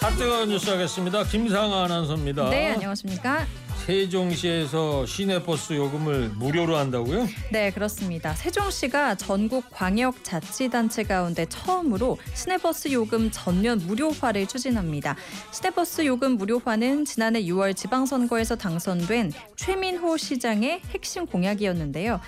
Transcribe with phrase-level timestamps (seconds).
[0.00, 1.24] 핫 뜨거 뉴스 하겠습니다.
[1.24, 2.50] 김상아 아나운서입니다.
[2.50, 3.46] 네, 안녕하십니까?
[3.86, 7.26] 세종시에서 시내버스 요금을 무료로 한다고요?
[7.50, 8.34] 네, 그렇습니다.
[8.34, 15.16] 세종시가 전국 광역 자치단체 가운데 처음으로 시내버스 요금 전면 무료화를 추진합니다.
[15.52, 22.20] 시내버스 요금 무료화는 지난해 6월 지방선거에서 당선된 최민호 시장의 핵심 공약이었는데요.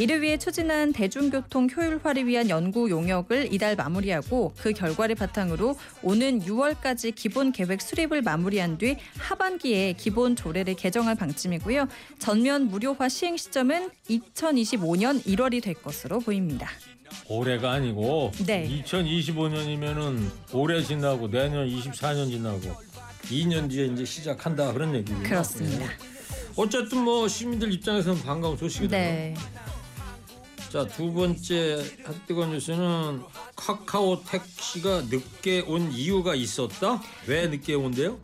[0.00, 7.14] 이를 위해 추진한 대중교통 효율화를 위한 연구 용역을 이달 마무리하고 그 결과를 바탕으로 오는 6월까지
[7.14, 11.86] 기본 계획 수립을 마무리한 뒤 하반기에 기본 조례를 개정할 방침이고요.
[12.18, 16.70] 전면 무료화 시행 시점은 2025년 1월이 될 것으로 보입니다.
[17.28, 18.66] 올해가 아니고 네.
[18.82, 22.74] 2025년이면은 올해 지나고 내년 24년 지나고
[23.24, 25.24] 2년 뒤에 이제 시작한다 그런 얘기군요.
[25.24, 25.86] 그렇습니다.
[25.86, 25.92] 네.
[26.56, 29.34] 어쨌든 뭐 시민들 입장에서는 반가운 소식이네요.
[30.70, 30.72] 네.
[30.72, 33.22] 자, 두 번째 핫뜨거 뉴스는
[33.56, 37.02] 카카오 택시가 늦게 온 이유가 있었다?
[37.26, 38.18] 왜 늦게 온대요?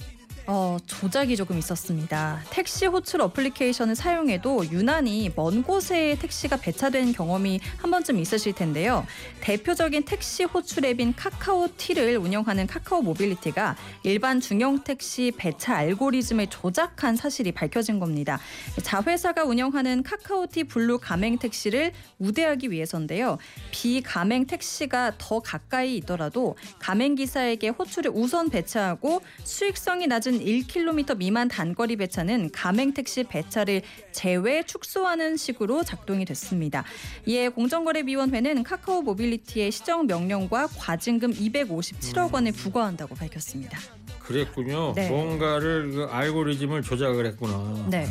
[0.48, 2.40] 어, 조작이 조금 있었습니다.
[2.50, 9.04] 택시 호출 어플리케이션을 사용해도 유난히 먼 곳에 택시가 배차된 경험이 한 번쯤 있으실 텐데요.
[9.40, 17.50] 대표적인 택시 호출 앱인 카카오T를 운영하는 카카오 모빌리티가 일반 중형 택시 배차 알고리즘을 조작한 사실이
[17.50, 18.38] 밝혀진 겁니다.
[18.82, 23.38] 자회사가 운영하는 카카오T 블루 가맹 택시를 우대하기 위해서인데요.
[23.72, 31.96] 비가맹 택시가 더 가까이 있더라도 가맹 기사에게 호출을 우선 배차하고 수익성이 낮은 1km 미만 단거리
[31.96, 36.84] 배차는 가맹 택시 배차를 제외 축소하는 식으로 작동이 됐습니다.
[37.26, 43.78] 이에 공정거래위원회는 카카오 모빌리티의 시정 명령과 과징금 257억 원을 부과한다고 밝혔습니다.
[44.18, 44.92] 그랬군요.
[44.94, 45.08] 네.
[45.08, 47.86] 뭔가를 그 알고리즘을 조작을 했구나.
[47.88, 48.06] 네.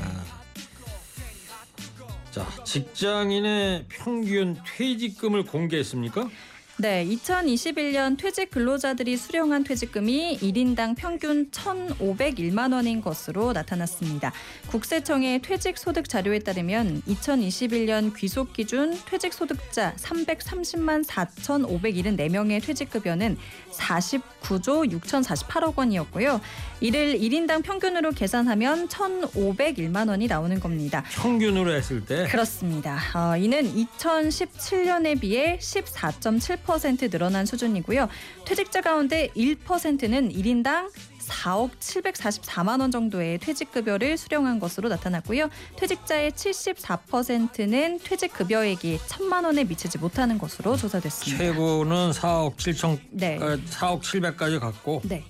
[2.32, 6.30] 자, 직장인의 평균 퇴직금을 공개했습니까?
[6.78, 14.34] 네, 2021년 퇴직 근로자들이 수령한 퇴직금이 1인당 평균 1,501만 원인 것으로 나타났습니다.
[14.68, 23.38] 국세청의 퇴직 소득 자료에 따르면 2021년 귀속 기준 퇴직 소득자 330만 4,574명의 퇴직 급여는
[23.72, 26.42] 49조 6,048억 원이었고요.
[26.82, 31.06] 이를 1인당 평균으로 계산하면 1,501만 원이 나오는 겁니다.
[31.14, 33.00] 평균으로 했을 때 그렇습니다.
[33.14, 36.65] 어, 이는 2017년에 비해 14.7%
[37.10, 38.10] 늘어난 수준이고요.
[38.46, 40.90] 퇴직자 가운데 1%는 1인당
[41.26, 45.50] 4억 744만 원 정도의 퇴직급여를 수령한 것으로 나타났고요.
[45.76, 51.44] 퇴직자의 74%는 퇴직급여액이 1천만 원에 미치지 못하는 것으로 조사됐습니다.
[51.44, 53.38] 최고는 4억 7천, 네.
[53.38, 55.24] 어, 4억 700까지 갔고 네,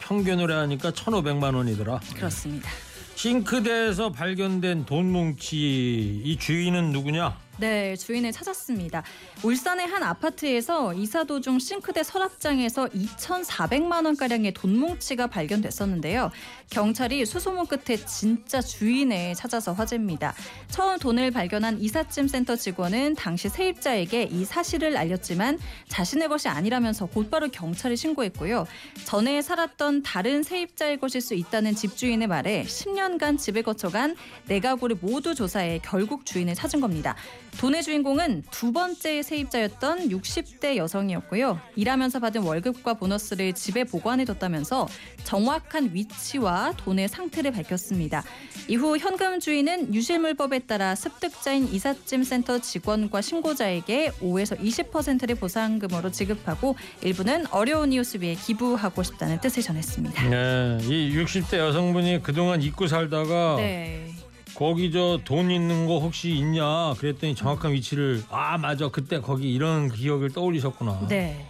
[0.00, 2.00] 평균으로 하니까 1,500만 원이더라.
[2.14, 2.70] 그렇습니다.
[3.16, 7.36] 싱크대에서 발견된 돈 뭉치 이 주인은 누구냐?
[7.58, 9.02] 네, 주인을 찾았습니다.
[9.42, 16.30] 울산의 한 아파트에서 이사 도중 싱크대 서랍장에서 2,400만 원 가량의 돈 뭉치가 발견됐었는데요.
[16.70, 20.34] 경찰이 수소문 끝에 진짜 주인을 찾아서 화제입니다.
[20.68, 25.58] 처음 돈을 발견한 이삿짐 센터 직원은 당시 세입자에게 이 사실을 알렸지만
[25.88, 28.68] 자신의 것이 아니라면서 곧바로 경찰에 신고했고요.
[29.04, 34.14] 전에 살았던 다른 세입자의 것일 수 있다는 집주인의 말에 10년간 집을 거쳐간
[34.46, 37.16] 네 가구를 모두 조사해 결국 주인을 찾은 겁니다.
[37.58, 41.60] 돈의 주인공은 두 번째 세입자였던 60대 여성이었고요.
[41.74, 44.86] 일하면서 받은 월급과 보너스를 집에 보관해뒀다면서
[45.24, 48.22] 정확한 위치와 돈의 상태를 밝혔습니다.
[48.68, 57.46] 이후 현금 주인은 유실물법에 따라 습득자인 이삿짐 센터 직원과 신고자에게 5에서 20%를 보상금으로 지급하고 일부는
[57.48, 60.28] 어려운 이웃을 위해 기부하고 싶다는 뜻을 전했습니다.
[60.28, 64.14] 네, 이 60대 여성분이 그동안 잊고 살다가 네.
[64.58, 69.88] 거기 저 돈 있는 거 혹시 있냐 그랬더니 정확한 위치를 아 맞아 그때 거기 이런
[69.88, 71.06] 기억을 떠올리셨구나.
[71.08, 71.46] 네.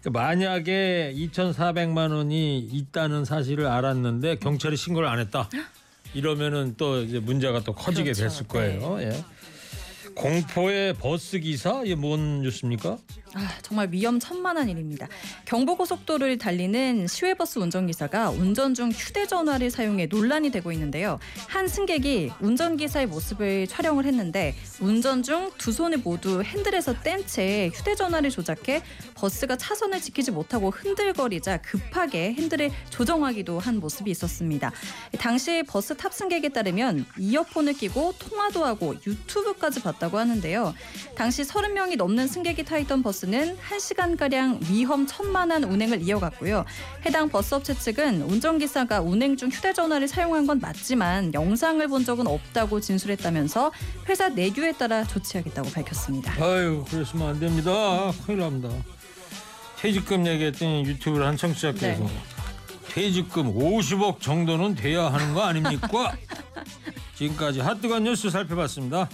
[0.00, 5.50] 그러니까 만약에 2,400만 원이 있다는 사실을 알았는데 경찰이 신고를 안 했다.
[6.14, 8.22] 이러면은 또 이제 문제가 또 커지게 그렇죠.
[8.22, 9.02] 됐을 거예요.
[9.02, 9.24] 예.
[10.14, 12.96] 공포의 버스 기사 이게 뭔 뉴스입니까?
[13.34, 15.06] 아, 정말 위험천만한 일입니다.
[15.44, 21.18] 경부고속도로를 달리는 시외버스 운전기사가 운전 중 휴대전화를 사용해 논란이 되고 있는데요.
[21.46, 28.30] 한 승객이 운전기사의 모습을 촬영을 했는데 운전 중 두 손을 모두 핸들에서 뗀 채 휴대전화를
[28.30, 28.82] 조작해
[29.14, 34.72] 버스가 차선을 지키지 못하고 흔들거리자 급하게 핸들을 조정하기도 한 모습이 있었습니다.
[35.18, 40.74] 당시 버스 탑승객에 따르면 이어폰을 끼고 통화도 하고 유튜브까지 봤다고 하는데요.
[41.14, 46.64] 당시 30명이 넘는 승객이 타 있던 버스 는 1시간가량 위험 천만한 운행을 이어갔고요.
[47.04, 53.72] 해당 버스업체 측은 운전기사가 운행 중 휴대전화를 사용한 건 맞지만 영상을 본 적은 없다고 진술했다면서
[54.08, 56.32] 회사 내규에 따라 조치하겠다고 밝혔습니다.
[56.42, 58.12] 아유 그러시면 안 됩니다.
[58.24, 58.68] 큰일 납니다.
[59.78, 62.22] 퇴직금 얘기했더니 유튜브를 한 청취자께서 네.
[62.88, 66.16] 퇴직금 50억 정도는 돼야 하는 거 아닙니까?
[67.14, 69.08] 지금까지 핫뜨거 뉴스 살펴봤습니다.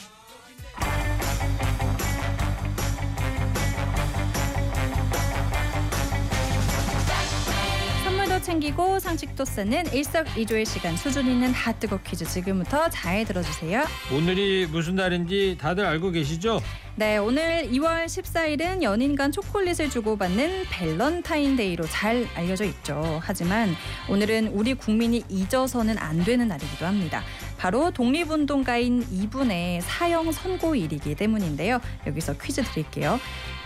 [8.44, 13.84] 챙기고 상식도 쌓는 일석이조의 시간 수준 있는 핫뜨거 퀴즈 지금부터 잘 들어주세요.
[14.12, 16.60] 오늘이 무슨 날인지 다들 알고 계시죠?
[16.96, 23.18] 네, 오늘 2월 14일은 연인 간 초콜릿을 주고받는 밸런타인데이로 잘 알려져 있죠.
[23.22, 23.74] 하지만
[24.08, 27.22] 오늘은 우리 국민이 잊어서는 안 되는 날이기도 합니다.
[27.56, 31.80] 바로 독립운동가인 이분의 사형 선고일이기 때문인데요.
[32.06, 33.18] 여기서 퀴즈 드릴게요.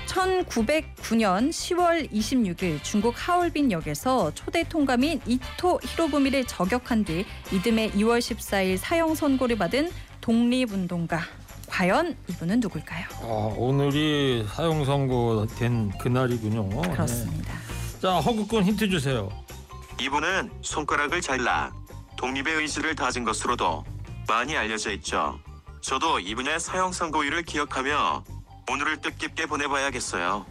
[0.09, 8.79] 1909년 10월 26일 중국 하얼빈 역에서 초대 통감인 이토 히로부미를 저격한 뒤 이듬해 2월 14일
[8.79, 9.91] 사형 선고를 받은
[10.21, 11.21] 독립운동가
[11.69, 13.05] 과연 이분은 누굴까요?
[13.23, 16.83] 아, 오늘이 사형 선고된 그날이군요.
[16.83, 16.91] 네.
[16.91, 17.53] 그렇습니다.
[18.01, 19.29] 자 허국군 힌트 주세요.
[20.01, 21.73] 이분은 손가락을 잘라
[22.17, 23.85] 독립의 의지를 다진 것으로도
[24.27, 25.39] 많이 알려져 있죠.
[25.81, 28.25] 저도 이분의 사형 선고일을 기억하며
[28.71, 30.45] 오늘을 뜻깊게 보내봐야겠어요.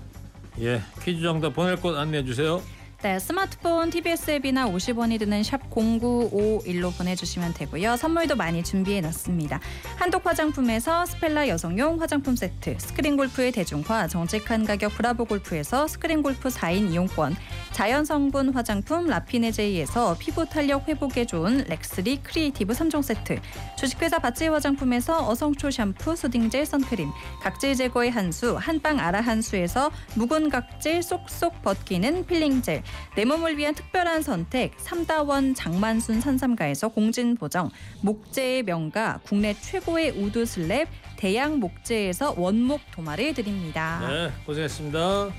[0.60, 2.62] 예 퀴즈 정답 보낼 곳 안내해 주세요.
[3.04, 7.96] 네, 스마트폰 TBS 앱이나 50원이 드는 샵 0951로 보내주시면 되고요.
[7.96, 9.60] 선물도 많이 준비해 놨습니다.
[9.98, 16.50] 한독 화장품에서 스펠라 여성용 화장품 세트, 스크린 골프의 대중화, 정직한 가격 브라보 골프에서 스크린 골프
[16.50, 17.36] 4인 이용권,
[17.72, 23.40] 자연 성분 화장품 라피네제이에서 피부 탄력 회복에 좋은 렉스리 크리에이티브 3종 세트,
[23.78, 27.12] 주식회사 바찌 화장품에서 어성초 샴푸, soothing젤, 선크림,
[27.44, 34.22] 각질 제거의 한수, 한방 아라 한수에서 묵은 각질 쏙쏙 벗기는 peeling젤, 내 몸을 위한 특별한
[34.22, 37.70] 선택 삼다원 장만순 산삼가에서 공진 보정,
[38.02, 40.88] 목재의 명가 국내 최고의 wood slab
[41.18, 44.08] 대양 목재에서 원목 도마를 드립니다.
[44.08, 45.30] 네 고생했습니다.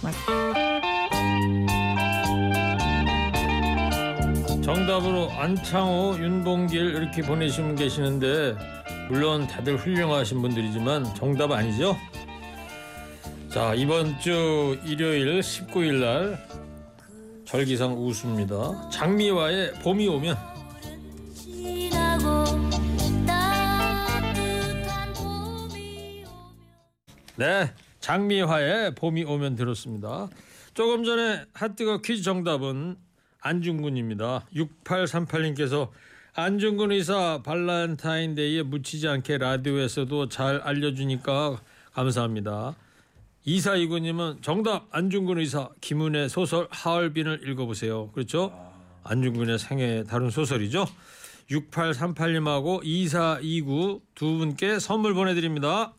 [0.00, 0.76] 고맙습니다.
[4.62, 8.56] 정답으로 안창호, 윤봉길 이렇게 보내시는 분 계시는데
[9.08, 11.96] 물론 다들 훌륭하신 분들이지만 정답 아니죠?
[13.56, 16.46] 자 이번 주 일요일 19일 날
[17.46, 18.90] 절기상 우수입니다.
[18.90, 20.36] 장미화의 봄이 오면
[27.36, 30.28] 네 장미화의 봄이 오면 들었습니다.
[30.74, 32.98] 조금 전에 핫뜨거 퀴즈 정답은
[33.40, 34.46] 안중근입니다.
[34.54, 35.88] 6838님께서
[36.34, 41.58] 안중근 의사 발란타인데이에 묻히지 않게 라디오에서도 잘 알려주니까
[41.94, 42.76] 감사합니다.
[43.48, 48.10] 이사 이구님은 정답 안중근 의사 김은혜 소설 하얼빈을 읽어보세요.
[48.10, 48.52] 그렇죠?
[49.04, 50.84] 안중근의 생애 다룬 소설이죠.
[51.48, 55.94] 6838님하고 2429 두 분께 선물 보내드립니다.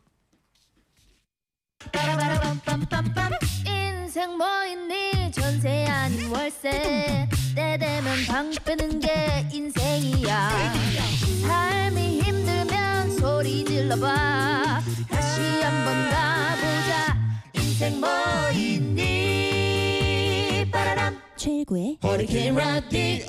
[3.66, 10.50] 인생 뭐 있니 전세 아닌 월세 때 되면 방 빼는 게 인생이야
[11.48, 17.17] 삶이 힘들면 소리 질러봐 다시 한번 가보자
[17.78, 18.10] 인생 뭐
[18.56, 19.06] 있니?
[20.72, 21.16] 빠라람.
[21.36, 23.28] 최고의 허리케인 라디오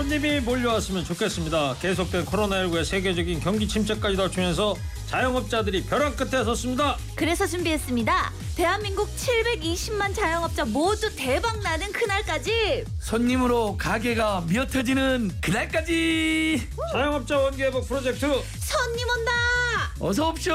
[0.00, 1.76] 손님이 몰려왔으면 좋겠습니다.
[1.82, 4.74] 계속된 코로나19의 세계적인 경기 침체까지 닥치면서
[5.08, 6.96] 자영업자들이 벼랑 끝에 섰습니다.
[7.14, 8.32] 그래서 준비했습니다.
[8.56, 18.20] 대한민국 720만 자영업자 모두 대박 나는 그날까지 손님으로 가게가 미어터지는 그날까지 자영업자 원기회복 프로젝트
[18.58, 19.32] 손님 온다.
[19.98, 20.50] 어서 옵쇼.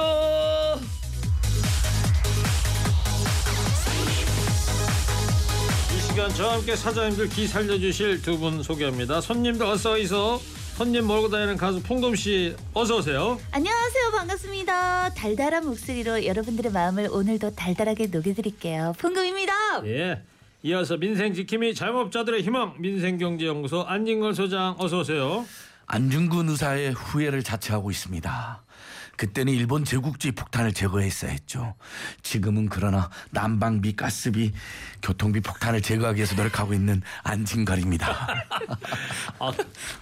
[6.16, 9.20] 시간 저와 함께 사장님들 기 살려주실 두 분 소개합니다.
[9.20, 10.40] 손님들 어서 있어.
[10.78, 13.38] 손님 몰고 다니는 가수 풍금 씨 어서 오세요.
[13.52, 14.12] 안녕하세요.
[14.12, 15.14] 반갑습니다.
[15.14, 18.94] 달달한 목소리로 여러분들의 마음을 오늘도 달달하게 녹여드릴게요.
[18.98, 19.54] 풍금입니다.
[19.88, 20.22] 예.
[20.64, 25.46] 이어서 민생 지킴이 자영업자들의 희망 민생경제연구소 안진걸 소장 어서 오세요.
[25.88, 28.64] 안중근 의사의 후회를 자처하고 있습니다.
[29.18, 31.76] 그때는 일본 제국주의 폭탄을 제거했어야 했죠.
[32.22, 34.52] 지금은 그러나 난방비, 가스비,
[35.02, 38.08] 교통비 폭탄을 제거하기 위해서 노력하고 있는 안진걸입니다.
[39.40, 39.52] 아,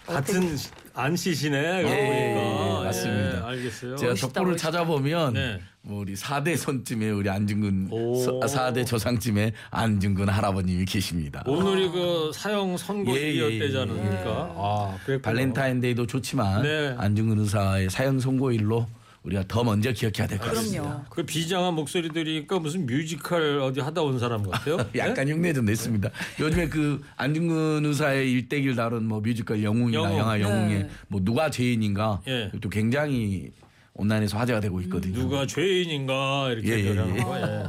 [0.06, 0.58] 같은
[0.96, 1.84] 안 씨시네.
[1.84, 2.80] 그러고 예, 보니까.
[2.80, 3.38] 예, 맞습니다.
[3.38, 3.96] 예, 알겠어요.
[3.96, 4.56] 제가 멋있다.
[4.58, 5.60] 찾아보면 네.
[5.82, 8.24] 뭐 우리 4대 손쯤에 우리 안중근 오.
[8.46, 11.44] 4대 조상쯤에 안중근 할아버님이 계십니다.
[11.46, 13.82] 오늘이 그 사형 선고 일이었대지 예, 예, 예.
[13.82, 14.54] 않습니까?
[14.56, 14.98] 아.
[15.22, 16.96] 발렌타인데이도 좋지만 네.
[16.98, 18.88] 안중근 의사의 사형 선고일로
[19.24, 20.84] 우리가 더 먼저 기억해야 될 것 같습니다.
[20.84, 21.04] 그럼요.
[21.10, 24.78] 그 비장한 목소리 들으니까 무슨 뮤지컬 어디 하다 온 사람 같아요.
[24.98, 26.10] 약간 흉내 좀 냈습니다.
[26.40, 30.18] 요즘에 그 안중근 의사의 일대기를 다룬 뭐 뮤지컬 영웅이나 영웅.
[30.20, 30.90] 영화 영웅에 네.
[31.08, 32.52] 뭐 누가 죄인인가 예.
[32.60, 33.52] 또 굉장히
[33.94, 35.14] 온라인에서 화제가 되고 있거든요.
[35.16, 37.20] 누가 죄인인가 이렇게 예, 예, 표현하는 예.
[37.22, 37.40] 거.
[37.40, 37.64] 예.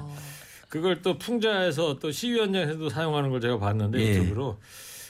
[0.69, 4.09] 그걸 또 풍자에서 또 시위 현장에서도 사용하는 걸 제가 봤는데 예.
[4.17, 4.59] 유튜브로.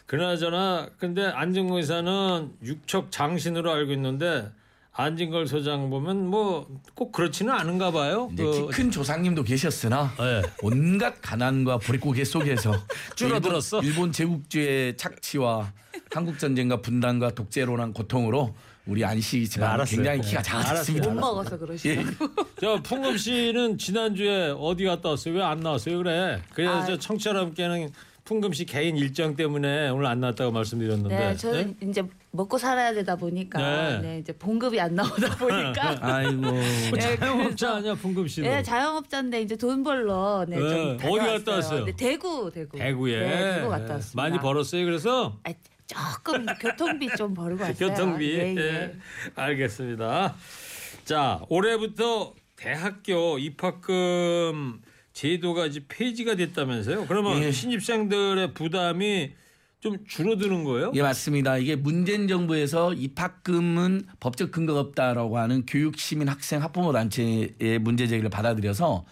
[0.04, 4.50] 그나저나 근데 안진걸 의사는 육척 장신으로 알고 있는데
[4.96, 8.30] 안진걸 소장 보면 뭐 꼭 그렇지는 않은가 봐요.
[8.36, 10.42] 그- 키큰 조상님도 계셨으나 예.
[10.62, 12.72] 온갖 가난과 보릿고개 속에서
[13.16, 13.78] 줄어들었어?
[13.78, 15.72] 일본, 일본 제국주의 착취와
[16.12, 18.54] 한국 전쟁과 분단과 독재로란 고통으로
[18.86, 19.96] 우리 안씨 집안 알았어요.
[19.96, 20.28] 굉장히 네.
[20.28, 21.06] 키가 작아졌습니다.
[21.10, 21.20] 알았어요.
[21.20, 21.88] 먹어서 그러시죠.
[21.90, 22.04] 예.
[22.60, 25.34] 저 풍금 씨는 지난주에 어디 갔다 왔어요?
[25.34, 25.98] 왜 안 나왔어요?
[25.98, 26.40] 그래.
[26.52, 26.84] 그래서 아.
[26.84, 27.90] 저 청취자분께는
[28.24, 31.14] 풍금 씨 개인 일정 때문에 오늘 안 나왔다고 말씀드렸는데.
[31.16, 33.98] 네, 저는 이제 먹고 살아야 되다 보니까 네.
[34.00, 38.46] 네, 이제 봉급이 안 나오다 보니까 아이고 뭐 네, 자영업자 아니야 풍금 씨도.
[38.48, 41.38] 네, 자영업자인데 이제 돈 벌러 네, 네, 좀 어디 다녀왔어요.
[41.38, 41.84] 갔다 왔어요?
[41.84, 42.78] 네, 대구, 대구.
[42.78, 44.22] 대구에 네, 대구 갔다 왔습니다.
[44.22, 44.84] 많이 벌었어요.
[44.86, 45.52] 그래서 아,
[45.86, 47.88] 조금 교통비 좀 벌고 왔어요.
[47.90, 48.32] 교통비.
[48.38, 48.56] 예, 예.
[48.58, 48.94] 예.
[49.34, 50.34] 알겠습니다.
[51.04, 54.80] 자 올해부터 대학교 입학금
[55.14, 57.06] 제도가 이제 폐지가 됐다면서요?
[57.06, 57.52] 그러면 예.
[57.52, 59.30] 신입생들의 부담이
[59.80, 60.92] 좀 줄어드는 거예요?
[60.94, 61.56] 예 맞습니다.
[61.56, 68.28] 이게 문재인 정부에서 입학금은 법적 근거가 없다라고 하는 교육 시민 학생 학부모 단체의 문제 제기를
[68.28, 69.04] 받아들여서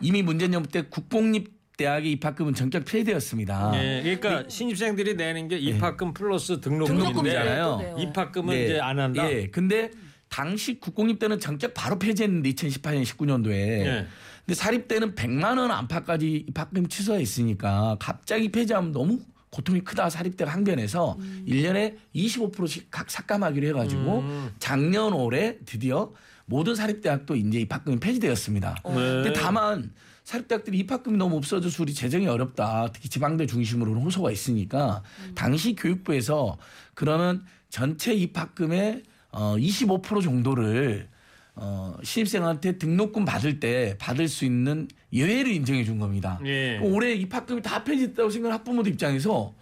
[0.00, 3.72] 이미 문재인 정부 때 국공립 대학의 입학금은 전격 폐지되었습니다.
[3.82, 7.76] 예, 그러니까 신입생들이 내는 게 입학금 플러스 등록금인데 등록금이잖아요.
[7.78, 8.02] 네.
[8.02, 8.64] 입학금은 네.
[8.64, 9.28] 이제 안 한다.
[9.28, 9.48] 예.
[9.48, 9.90] 근데
[10.28, 14.06] 당시 국공립 때는 전격 바로 폐지했는데 2018년 19년도에.
[14.42, 14.46] 예.
[14.46, 19.20] 근데 사립 때는 100만 원 안팎까지 입학금 취소했으니까 갑자기 폐지하면 너무
[19.50, 24.50] 고통이 크다 사립대가 항변해서 일 1년에 25%씩 각 삭감하기로 해가지고 음.
[24.58, 26.12] 작년 올해 드디어
[26.46, 28.76] 모든 사립대학도 이제 입학금이 폐지되었습니다.
[28.84, 28.94] 네.
[28.94, 29.92] 근데 다만
[30.24, 32.90] 사립대학들이 입학금이 너무 없어져서 우리 재정이 어렵다.
[32.92, 35.02] 특히 지방대 중심으로는 호소가 있으니까
[35.34, 36.56] 당시 교육부에서
[36.94, 41.08] 그러면 전체 입학금의 어, 25% 정도를
[41.54, 46.40] 어, 신입생한테 등록금 받을 때 받을 수 있는 예외를 인정해 준 겁니다.
[46.44, 46.78] 예.
[46.78, 49.54] 올해 입학금이 다 폐지됐다고 생각하는 학부모들 입장에서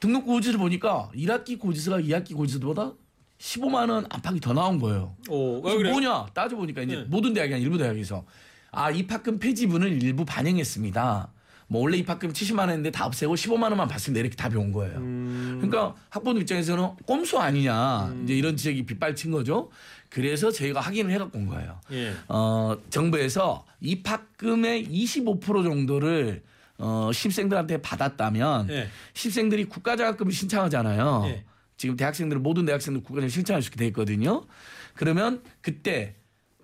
[0.00, 2.92] 등록금 고지를 보니까 1학기 고지서가 2학기 고지서보다
[3.38, 5.14] 15만 원 안팎이 더 나온 거예요.
[5.28, 5.90] 오, 왜 그래서 그래?
[5.92, 7.04] 뭐냐 따져 보니까 이제 네.
[7.08, 8.24] 모든 대학이 아니라 일부 대학에서
[8.70, 11.32] 아 입학금 폐지분을 일부 반영했습니다.
[11.70, 14.20] 뭐 원래 입학금 70만 원인데 다 없애고 15만 원만 받습니다.
[14.20, 14.96] 이렇게 답이 온 거예요.
[14.96, 15.58] 음.
[15.60, 19.70] 그러니까 학부모 입장에서는 꼼수 아니냐 이제 이런 지적이 빗발친 거죠.
[20.10, 21.80] 그래서 저희가 확인을 해갖고 온 거예요.
[21.92, 22.14] 예.
[22.28, 26.42] 어, 정부에서 입학금의 25% 정도를
[26.78, 28.88] 어, 신입생들한테 받았다면 예.
[29.14, 31.24] 신입생들이 국가장학금을 신청하잖아요.
[31.26, 31.44] 예.
[31.76, 34.46] 지금 대학생들은 모든 대학생들 국가장학 신청할 수 있게 돼 있거든요.
[34.94, 36.16] 그러면 그때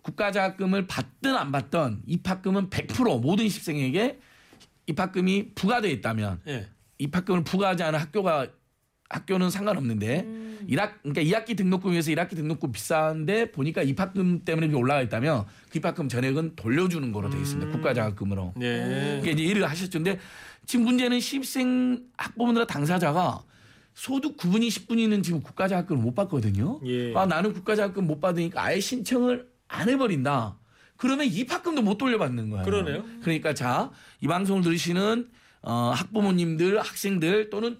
[0.02, 4.18] 국가장학금을 받든 안 받든 입학금은 100% 모든 신입생에게
[4.86, 6.68] 입학금이 부과돼 있다면 예.
[6.98, 8.48] 입학금을 부과하지 않은 학교가
[9.10, 10.26] 학교는 상관없는데
[10.66, 16.56] 일학 그러니까 2학기 등록금에서 1학기 등록금 비싼데 보니까 입학금 때문에 올라가 있다면 그 입학금 전액은
[16.56, 17.70] 돌려주는 거로 돼 있습니다.
[17.72, 18.54] 국가장학금으로.
[18.62, 19.18] 예.
[19.20, 19.98] 그게 이제 일을 하셨죠.
[19.98, 20.18] 근데
[20.66, 23.42] 지금 문제는 신입생 학부모들과 당사자가
[23.92, 26.80] 소득 9분위 10분위는 지금 국가장학금을 못 받거든요.
[26.86, 27.14] 예.
[27.14, 30.58] 아 나는 국가장학금 못 받으니까 아예 신청을 안 해버린다.
[30.96, 32.64] 그러면 입학금도 못 돌려받는 거예요.
[32.64, 33.04] 그러네요.
[33.20, 35.28] 그러니까 자 이 방송을 들으시는
[35.60, 37.76] 어, 학부모님들, 학생들 또는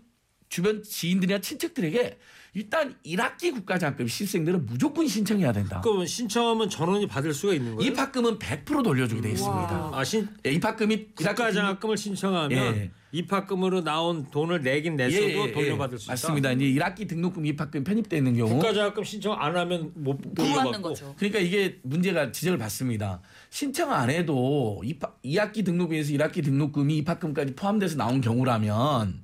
[0.54, 2.16] 주변 지인들이나 친척들에게
[2.52, 5.80] 일단 1학기 국가장학금 신생들은 무조건 신청해야 된다.
[5.82, 7.90] 그러면 신청하면 전원이 받을 수가 있는 거예요?
[7.90, 9.90] 입학금은 100% 돌려주게 돼 있습니다.
[9.92, 12.90] 아, 신, 예, 입학금이 국가장학금을 신청하면 예.
[13.11, 15.99] 입학금으로 나온 돈을 내긴 냈어도 예, 예, 돌려받을 예.
[15.99, 16.12] 수 있다.
[16.12, 16.52] 맞습니다.
[16.52, 20.82] 이제 1학기 등록금 입학금 편입돼 있는 경우 국가장학금 신청 안 하면 못 돌려받고.
[20.82, 21.16] 거죠.
[21.18, 23.20] 그러니까 이게 문제가 지적을 받습니다.
[23.50, 29.24] 신청 안 해도 입학 2학기 등록금에서 1학기 등록금이 입학금까지 포함돼서 나온 경우라면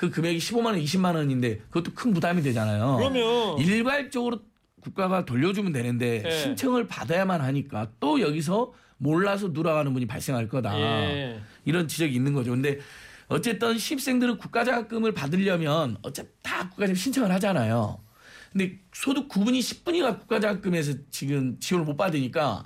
[0.00, 2.96] 그 금액이 15만 원, 20만 원인데 그것도 큰 부담이 되잖아요.
[2.96, 4.40] 그러면 일괄적으로
[4.80, 6.30] 국가가 돌려주면 되는데 예.
[6.30, 10.80] 신청을 받아야만 하니까 또 여기서 몰라서 누락하는 분이 발생할 거다.
[10.80, 11.38] 예.
[11.66, 12.52] 이런 지적이 있는 거죠.
[12.52, 12.78] 근데
[13.28, 18.00] 어쨌든 신입생들은 국가장학금을 받으려면 어차피 다 국가장학금 신청을 하잖아요.
[18.52, 22.64] 근데 소득 9분이 10분이가 국가장학금에서 지금 지원을 못 받으니까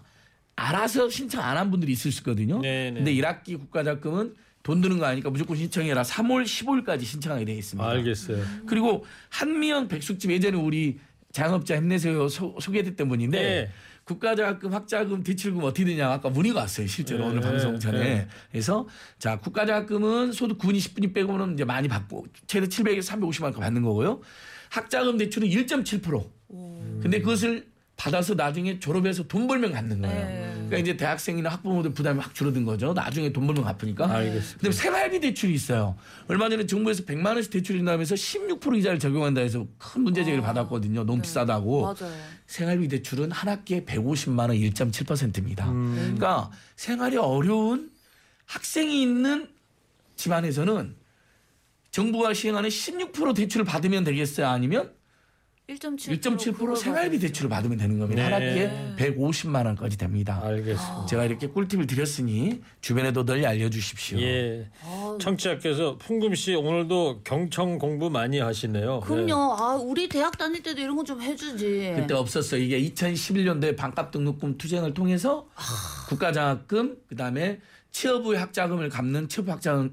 [0.57, 2.61] 알아서 신청 안 한 분들이 있을 수 있거든요.
[2.61, 2.95] 네, 네.
[2.97, 6.03] 근데 1학기 국가장학금은 돈 드는 거 아니까 무조건 신청해라.
[6.03, 7.87] 3월 15일까지 신청하게 돼 있습니다.
[7.89, 8.43] 알겠어요.
[8.67, 10.99] 그리고 한미영 백숙집 예전에 우리
[11.33, 13.71] 장업자 힘내세요 소, 소개됐던 분인데 네.
[14.05, 18.29] 국가장학금 학자금 대출금 어떻게 되냐 아까 문의가 왔어요 실제로 네, 오늘 방송 전에 네.
[18.53, 18.87] 그래서
[19.19, 24.21] 자 국가장학금은 소득 9분이 10분이 빼고는 이제 많이 받고 최대 700에서 350만 원 받는 거고요
[24.71, 26.31] 학자금 대출은 1.7%
[27.03, 30.25] 근데 그것을 받아서 나중에 졸업해서 돈 벌면 갚는 거예요.
[30.27, 30.53] 네.
[30.55, 32.93] 그러니까 이제 대학생이나 학부모들 부담이 확 줄어든 거죠.
[32.93, 34.11] 나중에 돈 벌면 갚으니까.
[34.11, 34.59] 알겠습니다.
[34.61, 35.97] 근데 생활비 대출이 있어요.
[36.27, 41.05] 얼마 전에 정부에서 100만 원씩 대출이 나면서 16% 이자를 적용한다 해서 큰 문제 제기를 받았거든요.
[41.05, 41.83] 너무 비싸다고.
[41.83, 42.13] 맞아요.
[42.47, 45.71] 생활비 대출은 한 학기에 150만 원 1.7%입니다.
[45.71, 45.95] 음.
[45.95, 47.91] 그러니까 생활이 어려운
[48.47, 49.49] 학생이 있는
[50.17, 50.97] 집안에서는
[51.93, 54.49] 정부가 시행하는 16% 대출을 받으면 되겠어요?
[54.49, 54.93] 아니면
[55.69, 58.25] 1.7% 1.7% 생활비 대출을 받으면 되는 겁니다.
[58.25, 58.67] 한 네.
[58.95, 60.39] 학기에 150만 원까지 됩니다.
[60.45, 61.07] 알겠습니다.
[61.09, 64.21] 제가 이렇게 꿀팁을 드렸으니 주변에도 널리 알려주십시오.
[64.21, 64.69] 예.
[65.19, 69.01] 청취자께서 풍금 씨 오늘도 경청 공부 많이 하시네요.
[69.01, 69.55] 그럼요.
[69.59, 71.93] 아 우리 대학 다닐 때도 이런 거 좀 해주지.
[71.97, 72.57] 그때 없었어.
[72.57, 75.47] 이게 2011년도에 반값 등록금 투쟁을 통해서
[76.09, 79.93] 국가장학금 그다음에 취업 후의 학자금을 갚는 취업 학자금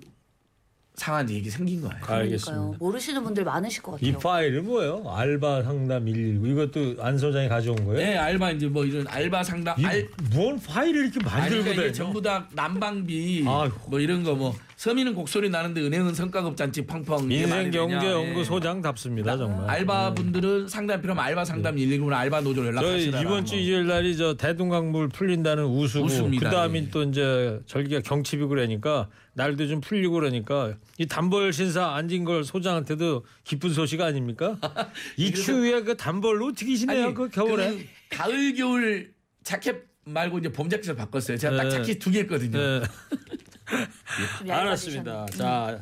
[1.02, 1.94] 상한제 이게 생긴 거예요.
[1.96, 2.00] 네.
[2.02, 2.20] 그러니까요.
[2.26, 2.78] 알겠습니다.
[2.80, 4.10] 모르시는 분들 많으실 것 같아요.
[4.10, 5.04] 이 파일은 뭐예요?
[5.08, 7.98] 알바 상담 119 이것도 안 소장이 가져온 거예요?
[7.98, 11.82] 네, 알바 이제 뭐 이런 알바 상담 이 알 뭔 파일을 이렇게 만들고 그러니까 이게
[11.82, 11.92] 다녀?
[11.94, 13.90] 전부 다 난방비 아이고.
[13.90, 17.88] 뭐 이런 거 뭐 서민은 곡소리 나는데 은행은 성과급 잔치 펑펑 이게 말이 인생 되냐.
[18.00, 18.12] 경제 예.
[18.14, 19.70] 연구 소장답습니다 정말.
[19.70, 23.22] 알바분들은 상담 필요하면 알바 상담 119나 알바 노조 연락하시라.
[23.22, 26.08] 이번 주 일요일 날이 저 대동강물 풀린다는 우수고.
[26.40, 26.90] 그다음에 예.
[26.90, 33.74] 또 이제 절기가 경칩이고 그러니까 날도 좀 풀리고 그러니까 이 단벌 신사 안진걸 소장한테도 기쁜
[33.74, 34.58] 소식 아닙니까?
[35.18, 37.78] 이 추위에 그 단벌로 어떻게 지내요 그 겨울에?
[37.78, 41.38] 그 가을 겨울 자켓 말고 이제 봄 자켓을 바꿨어요.
[41.38, 41.70] 제가 딱 네.
[41.70, 42.58] 자켓 두개 했거든요.
[42.58, 42.82] 네.
[44.40, 45.26] 좀 알았습니다.
[45.28, 45.80] 자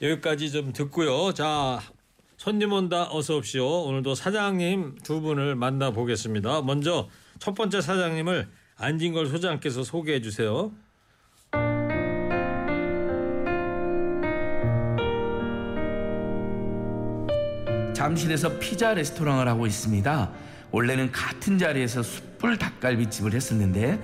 [0.00, 1.34] 여기까지 좀 듣고요.
[1.34, 1.80] 자
[2.36, 3.84] 손님 온다 어서 오십시오.
[3.84, 6.62] 오늘도 사장님 두 분을 만나 보겠습니다.
[6.62, 10.72] 먼저 첫 번째 사장님을 안진걸 소장께서 소개해 주세요.
[18.06, 20.30] 잠실에서 피자 레스토랑을 하고 있습니다.
[20.70, 23.98] 원래는 같은 자리에서 숯불 닭갈비집을 했었는데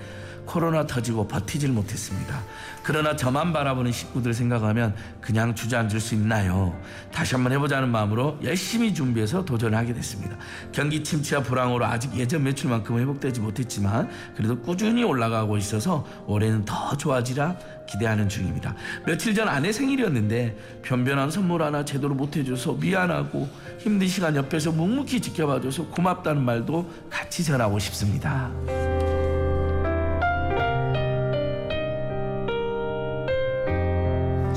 [0.45, 2.41] 코로나 터지고 버티질 못했습니다.
[2.83, 6.77] 그러나 저만 바라보는 식구들 생각하면 그냥 주저앉을 수 있나요?
[7.13, 10.35] 다시 한번 해보자는 마음으로 열심히 준비해서 도전하게 됐습니다.
[10.71, 17.57] 경기 침체와 불황으로 아직 예전 매출만큼 회복되지 못했지만 그래도 꾸준히 올라가고 있어서 올해는 더 좋아지라
[17.87, 18.75] 기대하는 중입니다.
[19.05, 25.21] 며칠 전 아내 생일이었는데 변변한 선물 하나 제대로 못 해줘서 미안하고 힘든 시간 옆에서 묵묵히
[25.21, 28.51] 지켜봐줘서 고맙다는 말도 같이 전하고 싶습니다.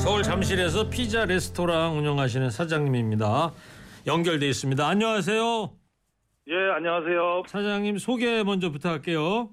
[0.07, 3.51] 서울 잠실에서 피자 레스토랑 운영하시는 사장님입니다.
[4.07, 4.87] 연결돼 있습니다.
[4.87, 5.71] 안녕하세요.
[6.47, 7.43] 예, 안녕하세요.
[7.49, 9.51] 사장님 소개 먼저 부탁할게요.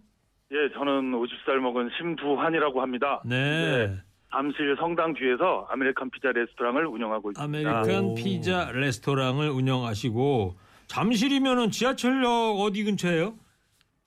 [0.52, 3.24] 예, 저는 50살 먹은 심두환이라고 합니다.
[3.26, 3.98] 네.
[4.32, 7.70] 잠실 성당 뒤에서 아메리칸 피자 레스토랑을 운영하고 있습니다.
[7.72, 8.14] 아메리칸 오.
[8.14, 10.54] 피자 레스토랑을 운영하시고
[10.86, 13.34] 잠실이면은 지하철역 어디 근처예요?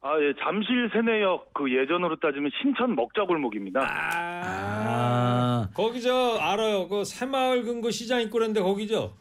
[0.01, 3.81] 아, 예, 잠실새내역 그 예전으로 따지면 신천 먹자골목입니다.
[3.81, 5.36] 아,
[5.75, 6.89] 거기 저 알아요.
[6.89, 9.17] 그 새마을 금고 시장 있고 그런데 거기죠.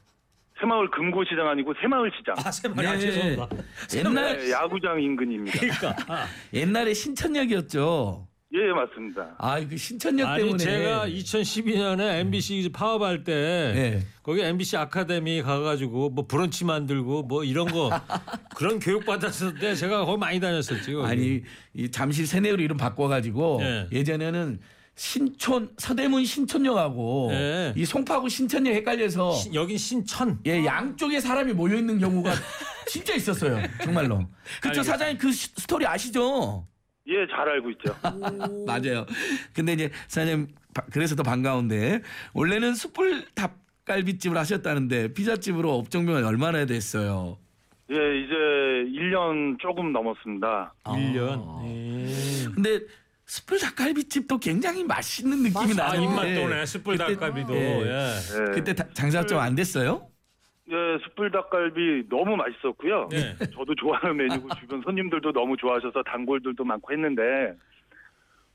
[0.59, 2.35] 새마을 금고시장 아니고 새마을 시장.
[2.37, 2.99] 아 새마을 아, 네.
[2.99, 3.49] 죄송합니다.
[3.95, 5.59] 옛날 네, 야구장 인근입니다.
[5.59, 8.27] 그러니까 아, 옛날에 신천역이었죠.
[8.53, 9.35] 예, 맞습니다.
[9.37, 14.07] 아, 그 신천역 아니 때문에 제가 2012년에 MBC 파업할 때 네.
[14.23, 17.89] 거기 MBC 아카데미 가가지고 뭐 브런치 만들고 뭐 이런 거
[18.55, 20.93] 그런 교육 받았을 때 제가 거기 많이 다녔었지.
[20.93, 21.05] 거기.
[21.05, 21.41] 아니
[21.73, 23.87] 이 잠실 세내로 이름 바꿔가지고 예.
[23.91, 24.59] 예전에는
[24.95, 27.73] 신촌 서대문 신촌역하고 네.
[27.75, 30.39] 이 송파구 신천역 헷갈려서 신- 여긴 신천.
[30.45, 32.31] 예 양쪽에 사람이 모여 있는 경우가
[32.87, 33.61] 진짜 있었어요.
[33.83, 34.19] 정말로.
[34.61, 34.83] 그쵸 알겠습니다.
[34.83, 36.65] 사장님 그 시- 스토리 아시죠?
[37.07, 37.95] 예, 잘 알고 있죠.
[38.65, 39.05] 맞아요.
[39.53, 42.01] 근데 이제 사장님 바- 그래서 더 반가운데
[42.33, 47.37] 원래는 숯불 닭갈비집을 하셨다는데 피자집으로 업종명이 얼마나 됐어요?
[47.91, 48.33] 예, 이제
[48.97, 50.73] 1년 조금 넘었습니다.
[50.85, 50.91] 아.
[50.93, 51.65] 1년.
[51.65, 52.45] 예.
[52.55, 52.79] 근데
[53.25, 56.65] 숯불 닭갈비집도 굉장히 맛있는 느낌이 아, 나는데 입맛 도네.
[56.65, 57.55] 숯불 그때- 닭갈비도.
[57.55, 57.59] 예.
[57.59, 57.87] 예.
[57.87, 60.07] 예, 그때 다- 장사 좀안 됐어요?
[60.69, 63.09] 예, 숯불 닭갈비 너무 맛있었고요.
[63.13, 63.35] 예.
[63.53, 67.55] 저도 좋아하는 메뉴고 주변 손님들도 너무 좋아하셔서 단골들도 많고 했는데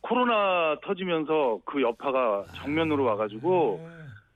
[0.03, 3.89] 코로나 터지면서 그 여파가 정면으로 와가지고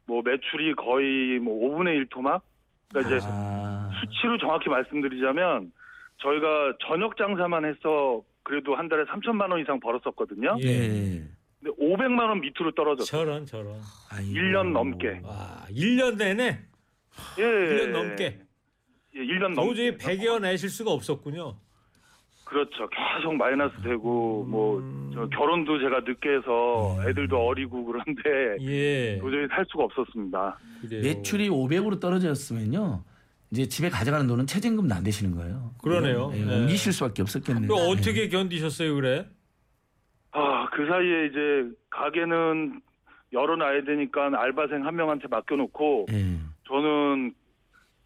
[0.06, 2.42] 뭐 매출이 거의 뭐 5분의 1 토막.
[2.90, 3.90] 그러니까 이제 아.
[4.00, 5.72] 수치로 정확히 말씀드리자면
[6.18, 10.56] 저희가 저녁 장사만 해서 그래도 한 달에 3천만 원 이상 벌었었거든요.
[10.62, 10.68] 예.
[10.68, 11.22] 예.
[11.62, 13.24] 근데 500만 원 밑으로 떨어졌어요.
[13.24, 13.80] 저런 저런.
[14.10, 14.32] 아이고.
[14.32, 15.20] 1년 넘게.
[15.24, 16.58] 와, 1년 내내
[17.38, 17.42] 예.
[17.42, 18.38] 1년 넘게.
[19.16, 19.96] 예, 1년 도저히 넘게.
[20.06, 21.56] 배겨 내실 수가 없었군요.
[22.44, 22.86] 그렇죠.
[22.90, 24.80] 계속 마이너스 되고 뭐
[25.14, 29.18] 저 결혼도 제가 늦게 해서 애들도 어리고 그런데 예.
[29.20, 30.58] 도저히 살 수가 없었습니다.
[30.82, 31.02] 그래요.
[31.02, 33.04] 매출이 500으로 떨어졌으면요.
[33.54, 35.70] 이제 집에 가져가는 돈은 최저임금도 안 되시는 거예요.
[35.80, 36.32] 그러네요.
[36.34, 36.60] 예, 네.
[36.62, 37.68] 옮기실 수밖에 없었겠네요.
[37.68, 39.28] 그 어떻게 견디셨어요, 그래?
[40.32, 42.80] 아, 그 사이에 이제 가게는
[43.32, 46.14] 열어놔야 되니까 알바생 한 명한테 맡겨놓고 예.
[46.16, 46.36] 예.
[46.66, 47.32] 저는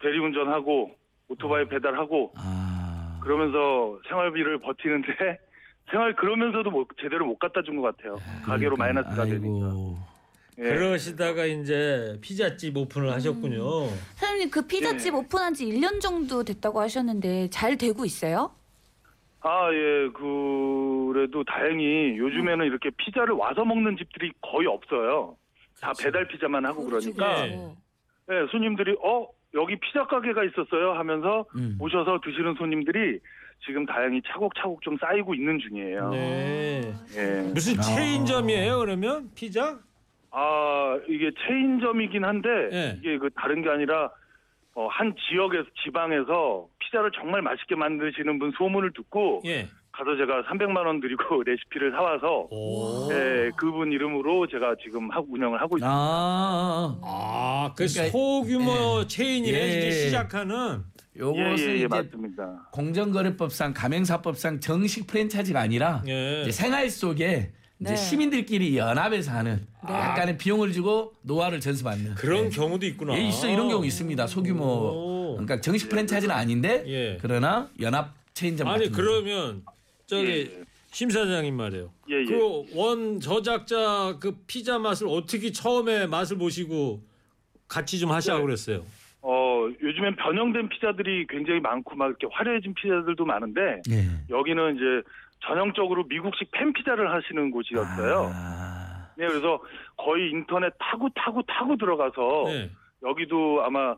[0.03, 0.91] 대리운전하고
[1.29, 3.19] 오토바이 배달하고 아.
[3.23, 5.07] 그러면서 생활비를 버티는데
[5.89, 8.17] 생활 그러면서도 뭐 제대로 못 갖다 준 것 같아요.
[8.45, 9.65] 가게로 그러니까, 마이너스가 되니까.
[9.67, 9.97] 아이고.
[9.99, 10.08] 예.
[10.59, 13.87] 그러시다가 이제 피자집 오픈을 하셨군요.
[14.15, 15.17] 사장님 그 피자집 예.
[15.17, 18.51] 오픈한 지 1년 정도 됐다고 하셨는데 잘 되고 있어요?
[19.41, 25.37] 아, 예, 그래도 다행히 요즘에는 이렇게 피자를 와서 먹는 집들이 거의 없어요.
[25.79, 27.53] 다 배달 피자만 하고 그렇죠, 그러니까 예.
[28.31, 31.77] 예, 손님들이 어 여기 피자 가게가 있었어요 하면서 음.
[31.79, 33.19] 오셔서 드시는 손님들이
[33.65, 36.09] 지금 다행히 차곡차곡 좀 쌓이고 있는 중이에요.
[36.11, 36.93] 네.
[37.15, 37.51] 예.
[37.53, 37.81] 무슨 아.
[37.81, 39.29] 체인점이에요, 그러면?
[39.35, 39.79] 피자?
[40.31, 42.95] 아 이게 체인점이긴 한데 예.
[42.99, 44.09] 이게 그 다른 게 아니라
[44.75, 49.67] 어, 한 지역에서 지방에서 피자를 정말 맛있게 만드시는 분 소문을 듣고 예.
[49.91, 53.09] 가서 제가 300만 원 드리고 레시피를 사와서 오.
[53.11, 55.89] 예, 그분 이름으로 제가 지금 하고 운영을 하고 있습니다.
[55.91, 56.99] 아.
[57.03, 59.67] 아, 그 그러니까- 소규모 체인이네, 예.
[59.79, 60.83] 이제 시작하는.
[61.17, 62.69] 요것은 예, 예, 예, 이제 맞습니다.
[62.71, 66.43] 공정거래법상 가맹사법상 정식 프랜차이즈가 아니라 예.
[66.43, 67.95] 이제 생활 속에 이제 네.
[67.95, 72.49] 시민들끼리 연합해서 하는 약간의 비용을 주고 노하우를 전수받는 그런 네.
[72.49, 73.17] 경우도 있구나.
[73.17, 74.27] 예, 있어 이런 경우 있습니다.
[74.27, 75.31] 소규모 오.
[75.37, 77.17] 그러니까 정식 프랜차이즈는 아닌데 예.
[77.21, 79.63] 그러나 연합 체인점 아니, 같은 그러면
[80.07, 80.63] 저기 예.
[80.91, 81.89] 심 사장님 말이에요.
[82.09, 82.25] 예, 예.
[82.25, 87.01] 그 원 저작자 그 피자 맛을 어떻게 처음에 맛을 보시고
[87.69, 88.45] 같이 좀 하시라고 네.
[88.47, 88.83] 그랬어요.
[89.21, 94.05] 어, 요즘엔 변형된 피자들이 굉장히 많고 막 이렇게 화려해진 피자들도 많은데 예.
[94.29, 95.07] 여기는 이제
[95.45, 98.31] 전형적으로 미국식 팬 피자를 하시는 곳이었어요.
[98.33, 99.09] 아.
[99.15, 99.61] 네, 그래서
[99.97, 102.69] 거의 인터넷 타고 타고 타고 들어가서 네.
[103.03, 103.95] 여기도 아마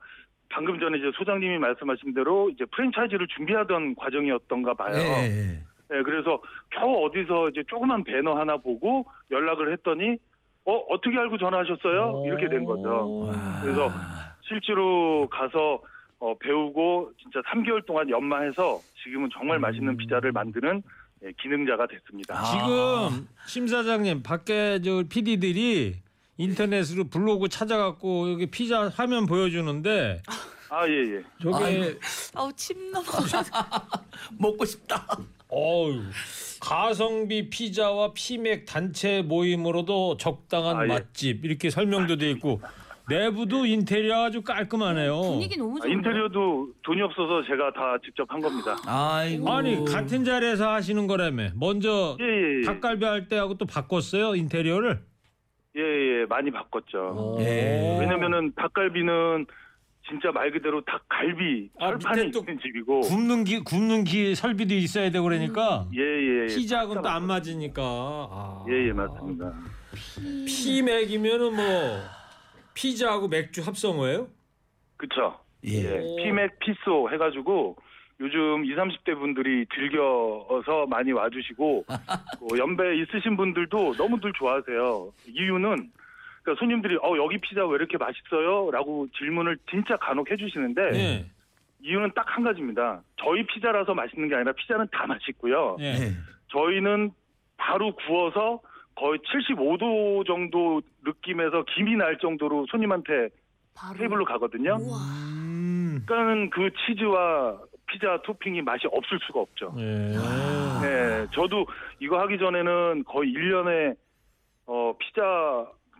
[0.49, 4.95] 방금 전에 이제 소장님이 말씀하신 대로 이제 프랜차이즈를 준비하던 과정이었던가 봐요.
[4.95, 5.63] 예, 예.
[5.89, 10.17] 네, 그래서 겨우 어디서 이제 조그만 배너 하나 보고 연락을 했더니
[10.65, 12.23] 어 어떻게 알고 전화하셨어요?
[12.25, 13.25] 이렇게 된 거죠.
[13.27, 13.61] 와.
[13.61, 13.89] 그래서
[14.41, 15.81] 실제로 가서
[16.19, 20.81] 어, 배우고 진짜 3개월 동안 연마해서 지금은 정말 맛있는 피자를 만드는 예,
[21.41, 22.35] 기능자가 됐습니다.
[22.37, 22.43] 아.
[22.51, 25.97] 지금 심 사장님 밖에 저 PD들이
[26.37, 30.23] 인터넷으로 블로그 찾아갖고 여기 피자 화면 보여주는데
[30.69, 31.23] 아, 예, 예.
[31.41, 31.99] 저게
[32.33, 33.05] 아우 침 넘어.
[34.39, 35.05] 먹고 싶다.
[35.49, 36.01] 어우
[36.61, 40.87] 가성비 피자와 피맥 단체 모임으로도 적당한 아, 예.
[40.87, 42.61] 맛집 이렇게 설명도 돼 있고
[43.11, 45.21] 내부도 인테리어 아주 깔끔하네요.
[45.21, 45.93] 분위기 너무 아, 좋은데.
[45.93, 48.75] 인테리어도 돈이 없어서 제가 다 직접 한 겁니다.
[48.87, 49.49] 아이고.
[49.51, 51.49] 아니 같은 자리에서 하시는 거라며.
[51.55, 52.65] 먼저 예, 예, 예.
[52.65, 55.01] 닭갈비 할 때하고 또 바꿨어요 인테리어를.
[55.77, 57.37] 예, 예, 많이 바꿨죠.
[57.41, 57.97] 예.
[57.99, 59.45] 왜냐면은 닭갈비는
[60.09, 64.73] 진짜 말 그대로 닭갈비 아, 철판이 밑에 또 있는 집이고 굽는 기 굽는 기 설비도
[64.73, 66.41] 있어야 되고 그러니까 예, 예.
[66.43, 66.45] 예.
[66.47, 67.81] 피자하고는 또 안 맞으니까.
[67.83, 68.65] 아.
[68.69, 69.53] 예, 예, 맞습니다.
[70.47, 71.63] 피맥이면은 뭐
[72.73, 74.27] 피자하고 맥주 합성어예요?
[74.97, 75.39] 그쵸?
[75.65, 75.71] 예.
[75.83, 76.23] 예.
[76.23, 77.75] 피맥 피소 해가지고
[78.19, 85.11] 요즘 20, 30대 분들이 즐겨서 많이 와주시고 뭐 연배 있으신 분들도 너무들 좋아하세요.
[85.27, 85.91] 이유는
[86.43, 91.25] 그러니까 손님들이 어 여기 피자 왜 이렇게 맛있어요?라고 질문을 진짜 간혹 해주시는데 예.
[91.83, 93.01] 이유는 딱 한 가지입니다.
[93.17, 95.77] 저희 피자라서 맛있는 게 아니라 피자는 다 맛있고요.
[95.79, 95.85] 예.
[95.85, 96.11] 예.
[96.51, 97.11] 저희는
[97.57, 98.61] 바로 구워서
[98.95, 103.29] 거의 75도 정도 느낌에서 김이 날 정도로 손님한테
[103.75, 103.97] 바로.
[103.97, 104.77] 테이블로 가거든요.
[104.81, 104.97] 우와.
[104.99, 106.03] 음.
[106.05, 109.73] 그러니까는 그 치즈와 피자 토핑이 맛이 없을 수가 없죠.
[109.77, 110.11] 예.
[110.81, 111.65] 네, 저도
[111.99, 113.95] 이거 하기 전에는 거의 1년에
[114.65, 115.21] 어 피자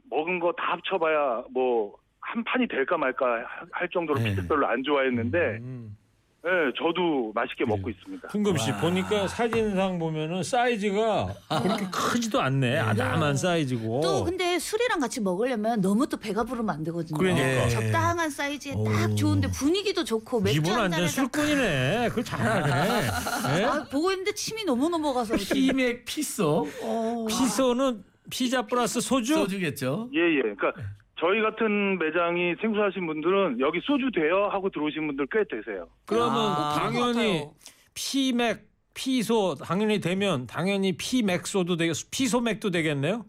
[0.09, 4.25] 먹은 거 다 합쳐봐야 뭐 한 판이 될까 말까 하- 할 정도로 네.
[4.29, 5.97] 피자 별로 안 좋아했는데, 음.
[6.43, 8.29] 네, 저도 맛있게 먹고 있습니다.
[8.29, 8.77] 풍금 씨 와.
[8.81, 12.79] 보니까 사진상 보면은 사이즈가 그렇게 크지도 않네.
[12.79, 14.01] 아담한 사이즈고.
[14.01, 17.15] 또 근데 술이랑 같이 먹으려면 너무 또 배가 부르면 안 되거든요.
[17.19, 17.69] 그러니까.
[17.69, 18.83] 적당한 사이즈에 오.
[18.85, 22.09] 딱 좋은데 분위기도 좋고 맥주 이분 한 완전 잔에 술꾼이네.
[22.09, 23.01] 그걸 잘하네.
[23.61, 23.63] 예?
[23.65, 27.25] 아, 보고 있는데 침이 너무 넘어가서 피맥 피소 어.
[27.29, 29.35] 피소는 피자 플러스 소주.
[29.35, 30.09] 소주겠죠.
[30.15, 30.41] 예, 예.
[30.41, 30.73] 그러니까
[31.21, 35.87] 저희 같은 매장이 생소하신 분들은 여기 소주 돼요 하고 들어오신 분들 꽤 되세요.
[36.07, 36.73] 그러면 아.
[36.79, 37.47] 당연히.
[37.93, 43.25] 피맥 피소 당연히 되면 당연히 피맥소도 되겠 피소맥도 되겠네요.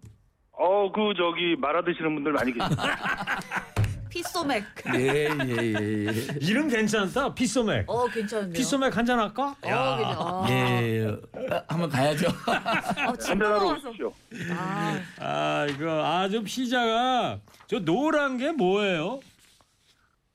[0.53, 2.83] 어, 그 저기 말아 드시는 분들 많이 계십니다.
[4.13, 4.65] 피소맥.
[4.95, 6.07] 예예예 예.
[6.07, 6.13] 예.
[6.43, 7.33] 이름 괜찮다.
[7.35, 7.89] 피소맥.
[7.89, 8.53] 어 괜찮은데요.
[8.53, 9.57] 피소맥 한잔 할까?
[9.63, 10.21] 어 그죠.
[10.21, 10.47] 어.
[10.51, 12.27] 예, 어, 한번 가야죠.
[12.29, 13.89] 어, 침 한잔하러 넘어가서.
[13.89, 14.13] 오십시오.
[14.51, 19.21] 아, 아 이거 아주 피자가 저 노란 게 뭐예요?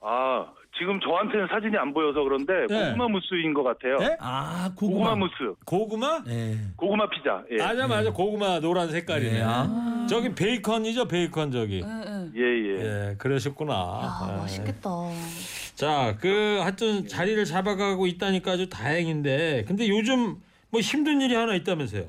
[0.02, 2.86] 아, 지금 저한테는 사진이 안 보여서 그런데 네.
[2.92, 3.98] 고구마 무스인 것 같아요.
[3.98, 4.16] 네?
[4.20, 5.16] 아 고구마 고구마.
[5.16, 6.24] 무스, 고구마?
[6.28, 6.56] 예.
[6.76, 7.44] 고구마 피자.
[7.52, 9.32] 예, 맞아 맞아 고구마 노란 색깔이네.
[9.32, 9.42] 네.
[9.44, 10.06] 아.
[10.10, 11.82] 저기 베이컨이죠 베이컨 저기.
[11.84, 12.32] 응, 응.
[12.36, 12.80] 예, 예.
[13.12, 13.74] 예 그러셨구나.
[13.74, 14.38] 야, 예.
[14.38, 14.90] 맛있겠다.
[15.76, 20.36] 자 그 하여튼 자리를 잡아가고 있다니까 아주 다행인데 근데 요즘
[20.72, 22.06] 뭐 힘든 일이 하나 있다면서요?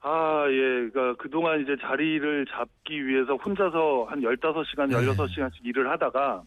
[0.00, 0.88] 아, 예.
[0.90, 6.42] 그러니까 그동안 이제 자리를 잡기 위해서 혼자서 한 15시간, 16시간씩 일을 하다가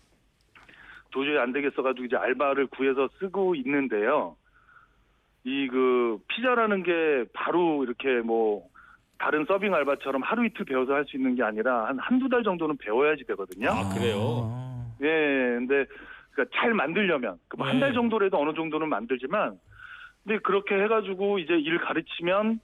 [1.12, 4.36] 도저히 안 되겠어가지고 이제 알바를 구해서 쓰고 있는데요.
[5.43, 8.67] 이 그 피자라는 게 바로 이렇게 뭐
[9.17, 12.78] 다른 서빙 알바처럼 하루 이틀 배워서 할 수 있는 게 아니라 한 한두 달 정도는
[12.78, 13.69] 배워야지 되거든요.
[13.71, 14.17] 아 그래요?
[14.54, 14.86] 아.
[15.02, 15.06] 예,
[15.58, 15.86] 근데
[16.32, 17.93] 그러니까 잘 만들려면 그한달 네.
[17.95, 19.60] 정도라도 어느 정도는 만들지만
[20.24, 22.60] 근데 그렇게 해가지고 이제 일 가르치면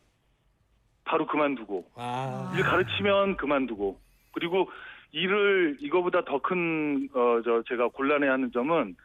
[1.05, 3.99] 바로 그만두고 아 일 가르치면 그만두고
[4.33, 4.69] 그리고
[5.11, 8.95] 일을 이거보다 더 큰 어 저 제가 곤란해하는 점은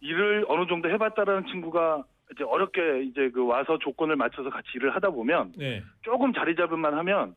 [0.00, 5.10] 일을 어느 정도 해봤다라는 친구가 이제 어렵게 이제 그 와서 조건을 맞춰서 같이 일을 하다
[5.10, 5.82] 보면 네.
[6.02, 7.34] 조금 자리 잡을만 하면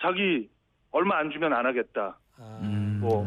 [0.00, 0.48] 자기
[0.90, 2.18] 얼마 안 주면 안 하겠다.
[2.38, 2.98] 아, 음.
[3.00, 3.24] 뭐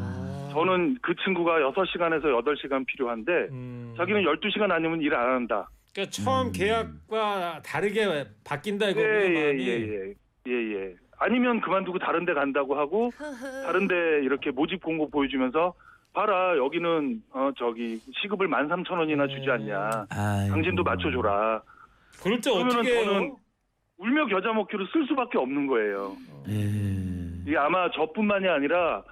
[0.51, 3.93] 저는 그 친구가 6시간에서 8시간 필요한데 음.
[3.97, 5.69] 자기는 12시간 아니면 일 안 한다.
[5.93, 9.55] 그러니까 처음 계약과 다르게 바뀐다 이거구나 예.
[9.57, 10.13] 예, 예,
[10.47, 10.95] 예, 예.
[11.17, 13.11] 아니면 그만두고 다른 데 간다고 하고
[13.65, 15.73] 다른 데 이렇게 모집 공고 보여주면서
[16.13, 20.05] 봐라 여기는 어 저기 시급을 13,000원이나 주지 않냐.
[20.09, 20.53] 아이고.
[20.53, 21.61] 당신도 맞춰 줘라.
[22.23, 23.03] 그럴 때 그러면은 어떻게?
[23.05, 23.35] 저는
[23.97, 26.15] 울며 겨자 먹기로 쓸 수밖에 없는 거예요.
[26.49, 26.53] 예.
[27.45, 29.03] 이게 아마 저뿐만이 아니라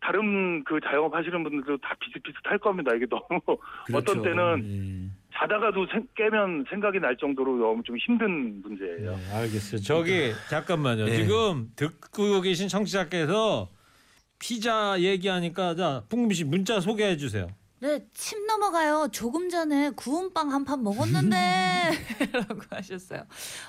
[0.00, 2.94] 다른 그 자영업 하시는 분들도 다 비슷비슷할 겁니다.
[2.94, 3.40] 이게 너무
[3.86, 4.12] 그렇죠.
[4.12, 5.10] 어떤 때는 예.
[5.38, 9.16] 자다가도 생- 깨면 생각이 날 정도로 너무 좀 힘든 문제예요.
[9.16, 9.80] 네, 알겠어요.
[9.82, 11.04] 저기 잠깐만요.
[11.06, 11.16] 네.
[11.16, 13.68] 지금 듣고 계신 청취자께서
[14.38, 17.48] 피자 얘기하니까 자 풍금 씨 문자 소개해 주세요.
[17.78, 19.08] 네, 침 넘어가요.
[19.12, 21.36] 조금 전에 구운 빵 한 판 먹었는데
[22.32, 23.24] 라고 하셨어요.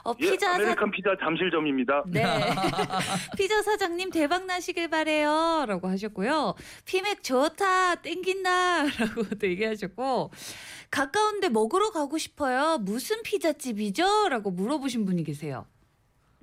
[0.06, 2.04] 어, 예, 피자 사 아메리칸 피자 잠실점입니다.
[2.08, 2.24] 네.
[3.38, 5.66] 피자 사장님 대박 나시길 바래요.
[5.68, 6.56] 라고 하셨고요.
[6.86, 7.96] 피맥 좋다.
[7.96, 8.84] 땡긴다.
[8.98, 10.32] 라고 또 얘기하셨고.
[10.90, 12.78] 가까운데 먹으러 가고 싶어요.
[12.80, 14.30] 무슨 피자집이죠?
[14.30, 15.66] 라고 물어보신 분이 계세요.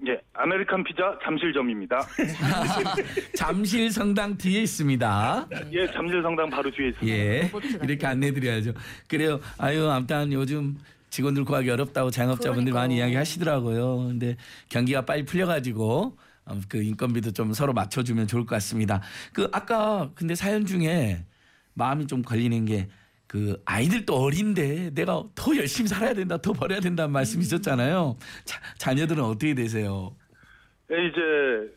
[0.07, 2.01] 예, 아메리칸 피자 잠실점입니다.
[3.37, 5.49] 잠실 성당 뒤에 있습니다.
[5.73, 7.17] 예, 잠실 성당 바로 뒤에 있습니다.
[7.17, 7.51] 예.
[7.83, 8.75] 이렇게 안내드려야죠.
[9.09, 9.41] 그래요.
[9.57, 10.77] 아유, 아무튼 요즘
[11.11, 12.83] 직원들 구하기 어렵다고 자영업자분들이 그러니까요.
[12.83, 13.99] 많이 이야기 하시더라고요.
[14.09, 14.37] 근데
[14.69, 19.01] 경기가 빨리 풀려가지고 어, 그 인건비도 좀 서로 맞춰주면 좋을 것 같습니다.
[19.33, 21.25] 그 아까 근데 사연 중에
[21.75, 22.89] 마음이 좀 걸리는 게
[23.27, 28.17] 그 아이들도 어린데 내가 더 열심히 살아야 된다, 더 벌어야 된다는 말씀 있었잖아요.
[28.45, 30.15] 자, 자녀들은 어떻게 되세요?
[30.91, 31.75] 예, 이제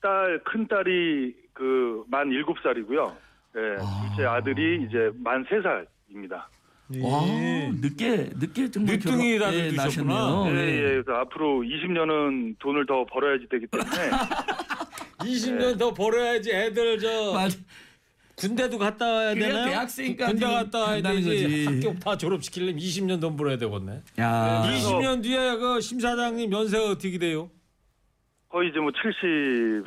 [0.00, 3.16] 딸, 큰 딸이 그 만 7살이고요.
[3.56, 4.06] 예, 아.
[4.08, 6.42] 둘째 아들이 이제 만 3살입니다.
[7.02, 7.26] 와,
[7.80, 9.76] 늦게 늦게 정말 늦둥이 결혼- 다들 예.
[9.76, 10.44] 나셨네요.
[10.48, 10.76] 예, 예.
[10.76, 13.90] 예, 그래서 앞으로 20년은 돈을 더 벌어야지 되기 때문에
[15.18, 17.58] 20년 더 벌어야지 애들 저 맞아.
[18.36, 19.64] 군대도 갔다 와야 되나요?
[19.64, 21.64] 대학생까지 군대 갔다 와야 되지.
[21.64, 24.02] 학교 다 졸업시키려면 20년 돈 벌어야 되겠네.
[24.18, 24.62] 야.
[24.70, 27.50] 20년 뒤에 그 심사장님 연세가 어떻게 돼요?
[28.50, 29.84] 거의 이제 뭐 70.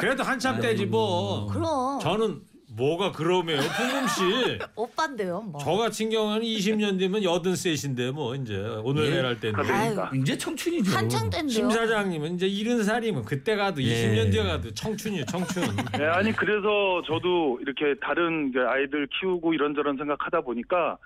[0.00, 1.46] 그래도 한참 때지 뭐.
[1.46, 2.00] 그럼.
[2.00, 2.40] 저는
[2.78, 4.58] 뭐가 그러me요, 풍금 씨.
[4.76, 5.60] 오빠인데요, 뭐.
[5.62, 9.20] 저 같은 경우는 20년 뒤면 여든 셋인데 뭐 이제 오늘 예.
[9.20, 9.62] 할 때인데.
[9.62, 10.10] 축하드립니다.
[10.14, 10.96] 이제 청춘이죠.
[10.96, 11.50] 한창 때인데요.
[11.52, 13.88] 심 사장님은 이제 이른 살이면 그때 가도 예.
[13.92, 15.64] 20년 뒤에 가도 청춘이요, 청춘.
[15.98, 20.96] 네, 아니 그래서 저도 이렇게 다른 아이들 키우고 이런저런 생각하다 보니까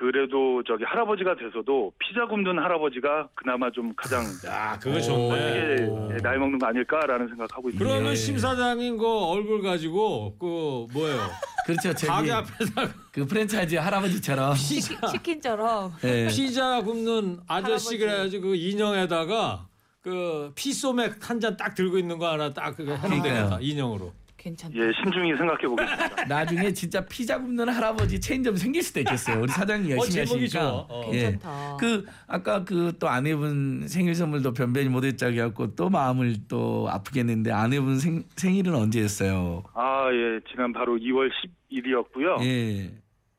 [0.00, 6.16] 그래도 저기 할아버지가 돼서도 피자 굽는 할아버지가 그나마 좀 가장 야, 그거 좋네.
[6.22, 7.84] 나이 먹는 거 아닐까라는 생각하고 있습니다.
[7.84, 8.14] 그러면 예.
[8.16, 11.18] 심 사장님 그 얼굴 가지고 그 뭐예요?
[11.66, 11.92] 그렇죠.
[11.92, 14.54] 저기 가게 앞에다 그 프랜차이즈 할아버지처럼.
[14.54, 15.92] 치- 치킨처럼.
[16.04, 16.28] 예.
[16.28, 17.98] 피자 굽는 아저씨 할아버지.
[17.98, 19.66] 그래가지고 그 인형에다가
[20.00, 23.34] 그 피소맥 한 잔 딱 들고 있는 거 하나 딱 그거 해놓으면 그러니까요.
[23.50, 24.12] 되겠다 인형으로.
[24.40, 24.74] 괜찮다.
[24.74, 26.24] 예, 신중히 생각해 보겠습니다.
[26.26, 29.42] 나중에 진짜 피자 굽는 할아버지 체인점 생길 수도 있겠어요.
[29.42, 30.60] 우리 사장님 열심히 어, 제목이 하시니까.
[30.60, 30.86] 좋아.
[30.88, 31.10] 어.
[31.12, 31.18] 예.
[31.20, 31.76] 괜찮다.
[31.78, 37.98] 그 아까 그 또 아내분 생일 선물도 변변히 못했자고 해갖고 또 마음을 또 아프겠는데 아내분
[37.98, 39.62] 생, 생일은 언제였어요?
[39.74, 41.30] 아, 예, 지난 바로 2월
[41.70, 42.42] 10일이었고요.
[42.44, 42.90] 예.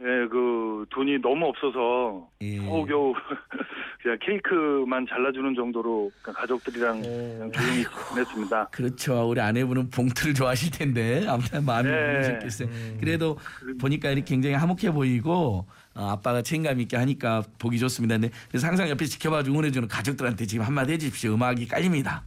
[0.04, 2.58] 예, 그 돈이 너무 없어서 예.
[2.58, 3.14] 겨우겨우
[4.02, 8.70] 그냥 케이크만 잘라주는 정도로 가족들이랑 그냥 조용히 지냈습니다.
[8.72, 9.30] 그렇죠.
[9.30, 12.14] 우리 아내분은 봉투를 좋아하실 텐데 아무튼 마음이 네.
[12.14, 12.68] 무르셨겠어요.
[13.00, 13.38] 그래도
[13.80, 18.16] 보니까 이렇게 굉장히 화목해 보이고 어, 아빠가 책임감 있게 하니까 보기 좋습니다.
[18.16, 21.36] 근데 그래서 항상 옆에 지켜봐 주고 응원해주는 가족들한테 지금 한마디 해주십시오.
[21.36, 22.24] 음악이 깔립니다.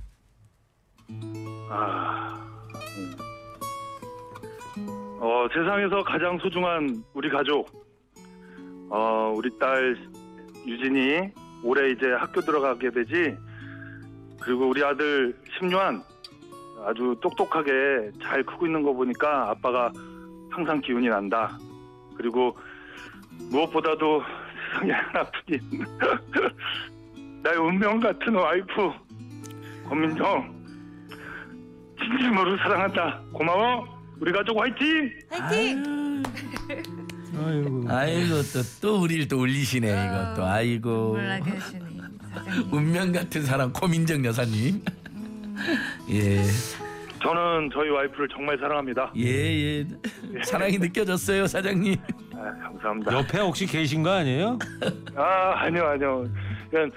[1.70, 2.13] 아,
[5.44, 7.68] 어, 세상에서 가장 소중한 우리 가족,
[8.88, 9.94] 어, 우리 딸
[10.66, 13.36] 유진이 올해 이제 학교 들어가게 되지,
[14.40, 16.02] 그리고 우리 아들 심유한
[16.86, 19.92] 아주 똑똑하게 잘 크고 있는 거 보니까 아빠가
[20.50, 21.58] 항상 기운이 난다.
[22.16, 22.56] 그리고
[23.50, 24.22] 무엇보다도
[24.72, 25.60] 세상에 하나뿐인
[27.44, 28.92] 나의 운명 같은 와이프
[29.90, 30.54] 권민정
[31.98, 33.20] 진심으로 사랑한다.
[33.34, 33.93] 고마워.
[34.20, 35.12] 우리 가족 화이팅!
[35.30, 36.22] 화이팅!
[37.36, 37.84] 아이고.
[37.88, 42.00] 아이고 또, 또 우리를 또 울리시네 이것도 아이고 몰라게 하시니
[42.32, 42.72] 사장님.
[42.72, 44.80] 운명 같은 사람 고민정 여사님
[46.10, 46.42] 예.
[47.22, 49.10] 저는 저희 와이프를 정말 사랑합니다.
[49.16, 49.24] 예,
[49.80, 49.86] 예.
[50.44, 51.96] 사랑이 느껴졌어요, 사장님.
[52.34, 53.14] 아, 감사합니다.
[53.18, 54.58] 옆에 혹시 계신 거 아니에요?
[55.16, 56.28] 아, 아니요, 아니요.
[56.70, 56.90] 그냥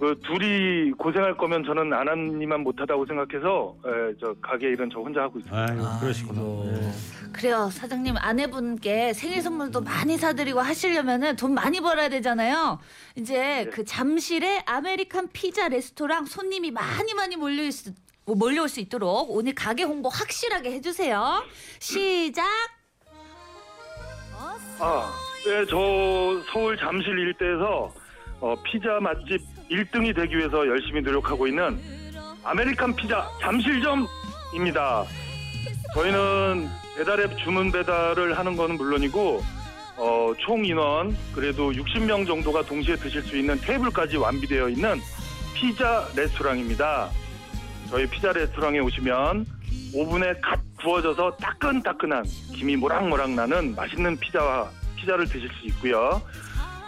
[0.00, 5.22] 그 둘이 고생할 거면 저는 안 하느니만 못하다고 생각해서 에, 저 가게 일은 저 혼자
[5.22, 5.66] 하고 있습니다.
[5.68, 6.40] 아이고 그러시구나.
[6.66, 7.32] 예.
[7.32, 12.78] 그래요 사장님 아내분께 생일 선물도 많이 사드리고 하시려면은 돈 많이 벌어야 되잖아요.
[13.16, 17.72] 이제 그 잠실에 아메리칸 피자 레스토랑 손님이 많이 많이 몰려 있,
[18.26, 21.44] 몰려올 수 있도록 오늘 가게 홍보 확실하게 해주세요.
[21.78, 22.44] 시작.
[24.80, 25.12] 아,
[25.44, 25.76] 네, 저
[26.52, 27.92] 서울 잠실 일대에서
[28.40, 31.78] 어, 피자 맛집 1등이 되기 위해서 열심히 노력하고 있는
[32.42, 35.04] 아메리칸 피자 잠실점입니다.
[35.94, 39.42] 저희는 배달앱 주문 배달을 하는 거는 물론이고
[39.96, 45.00] 어, 총 인원 그래도 60명 정도가 동시에 드실 수 있는 테이블까지 완비되어 있는
[45.54, 47.10] 피자 레스토랑입니다.
[47.88, 49.46] 저희 피자 레스토랑에 오시면
[49.94, 56.20] 오븐에 갓 구워져서 따끈따끈한 김이 모락모락 나는 맛있는 피자와 피자를 드실 수 있고요.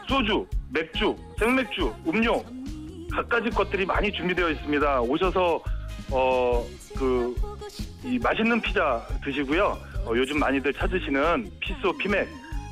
[0.08, 2.42] 소주, 맥주, 생맥주, 음료
[3.12, 5.00] 갖가지 것들이 많이 준비되어 있습니다.
[5.02, 5.62] 오셔서
[6.10, 6.64] 어
[6.96, 7.34] 그
[8.04, 9.76] 이 맛있는 피자 드시고요.
[10.04, 12.28] 어, 요즘 많이들 찾으시는 피소 피맥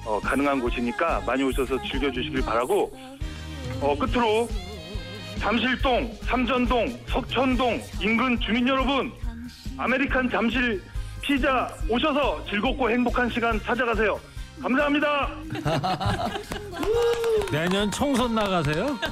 [0.07, 2.97] 어, 가능한 곳이니까 많이 오셔서 즐겨주시길 바라고
[3.81, 4.49] 어, 끝으로
[5.41, 9.13] 잠실동, 삼전동, 석촌동 인근 주민 여러분
[9.77, 10.81] 아메리칸 잠실
[11.21, 14.21] 피자 오셔서 즐겁고 행복한 시간 찾아가세요.
[14.63, 15.31] 감사합니다.
[17.53, 18.99] 내년 총선 나가세요?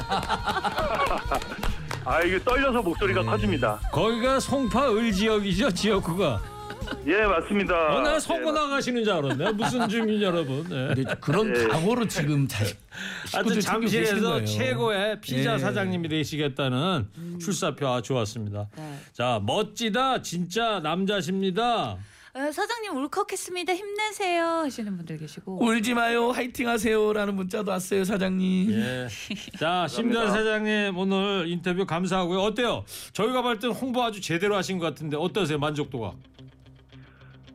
[2.04, 3.78] 아 이게 떨려서 목소리가 커집니다.
[3.92, 6.40] 거기가 송파 을 지역이죠 지역구가.
[7.06, 7.74] 예 맞습니다.
[7.94, 9.52] 어, 내가 예, 선거 나가시는 줄 알았네.
[9.52, 10.64] 무슨 주민 여러분.
[10.68, 10.94] 네.
[10.94, 11.68] 근데 그런 예.
[11.68, 12.64] 각오로 지금 자,
[13.32, 14.44] 하여튼 잠실에서.
[14.44, 15.58] 최고의 피자 예.
[15.58, 17.08] 사장님이 되시겠다는
[17.40, 18.68] 출사표 아 좋았습니다.
[19.12, 21.96] 자 멋지다 진짜 남자십니다.
[22.34, 23.74] 어, 사장님 울컥했습니다.
[23.74, 25.62] 힘내세요 하시는 분들 계시고.
[25.62, 28.72] 울지 마요, 화이팅 하세요라는 문자도 왔어요, 사장님.
[28.72, 29.06] 예.
[29.60, 32.40] 자 심전 사장님 오늘 인터뷰 감사하고요.
[32.40, 32.84] 어때요?
[33.12, 36.12] 저희가 볼 때는 홍보 아주 제대로 하신 것 같은데 어떠세요 만족도가?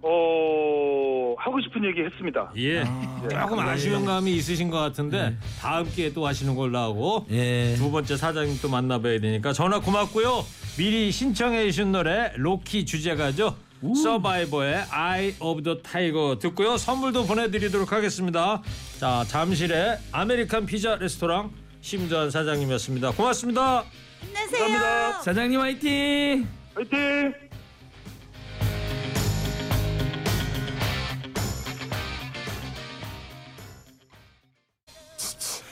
[0.04, 2.52] 어 하고 싶은 얘기 했습니다.
[2.58, 2.84] 예.
[3.32, 7.74] 조금 아쉬운 감이 있으신 것 같은데 다음 기회 에 또 하시는 걸로 하고 예.
[7.78, 10.46] 두 번째 사장님 또 만나봐야 되니까 전화 고맙고요.
[10.78, 13.56] 미리 신청해 주신 노래 로키 주제가죠.
[13.82, 16.78] 서바이버의 Eye of the Tiger 듣고요.
[16.78, 18.62] 선물도 보내드리도록 하겠습니다.
[19.00, 23.12] 자 잠실의 아메리칸 피자 레스토랑 심전 사장님이었습니다.
[23.12, 23.84] 고맙습니다.
[24.22, 24.60] 힘내세요.
[24.68, 25.22] 감사합니다.
[25.22, 26.48] 사장님 화이팅.
[26.76, 27.34] 화이팅.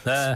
[0.05, 0.35] 네.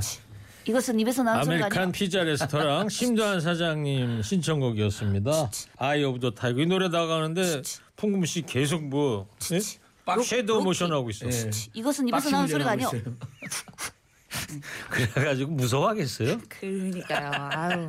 [0.69, 1.91] 이것은 입에서 나는 소리가 아메리칸.
[1.91, 5.49] 피자 레스토랑 심도한 사장님 신청곡이었습니다.
[5.77, 7.61] Eye of the Tiger 이 노래 나가는데
[7.95, 9.59] 풍금 씨 계속 뭐 예?
[9.59, 11.27] shadow motion 하고 있어.
[11.27, 11.49] 예.
[11.73, 12.87] 이것은 입에서 나는 소리가 아니야.
[12.87, 13.01] 있어요.
[14.89, 16.39] 그래가지고 무서워하겠어요.
[16.49, 17.31] 그러니까요.
[17.33, 17.87] 아유.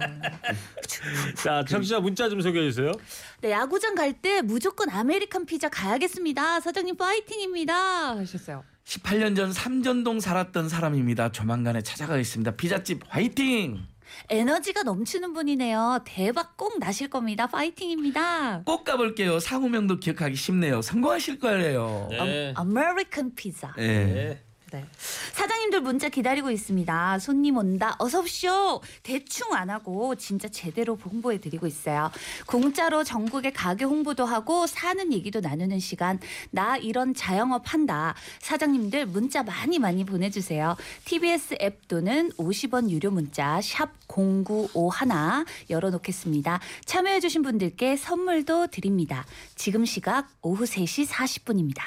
[1.42, 2.92] 자, 청취자 문자 좀 소개해 주세요.
[3.40, 6.60] 네, 야구장 갈 때 무조건 아메리칸 피자 가야겠습니다.
[6.60, 8.16] 사장님 파이팅입니다.
[8.16, 8.64] 하셨어요.
[8.90, 11.30] 18년 전 삼전동 살았던 사람입니다.
[11.30, 12.56] 조만간에 찾아가겠습니다.
[12.56, 13.86] 피자집 화이팅!
[14.28, 16.00] 에너지가 넘치는 분이네요.
[16.04, 17.46] 대박 꼭 나실 겁니다.
[17.46, 18.62] 파이팅입니다.
[18.64, 19.38] 꼭 가볼게요.
[19.38, 20.82] 상호명도 기억하기 쉽네요.
[20.82, 22.08] 성공하실 거예요.
[22.10, 22.52] 네.
[22.56, 23.72] 아메리칸 피자.
[23.78, 23.86] 예.
[23.86, 24.42] 네.
[24.70, 24.84] 네.
[25.32, 27.18] 사장님들 문자 기다리고 있습니다.
[27.18, 27.96] 손님 온다.
[27.98, 28.82] 어서 옵쇼.
[29.02, 32.10] 대충 안 하고 진짜 제대로 홍보해 드리고 있어요.
[32.46, 36.20] 공짜로 전국에 가게 홍보도 하고 사는 얘기도 나누는 시간.
[36.50, 38.14] 나 이런 자영업 한다.
[38.40, 40.76] 사장님들 문자 많이 많이 보내 주세요.
[41.04, 46.60] TBS 앱 또는 50원 유료 문자 샵 0951 열어 놓겠습니다.
[46.84, 49.24] 참여해 주신 분들께 선물도 드립니다.
[49.56, 51.82] 지금 시각 오후 3시 40분입니다.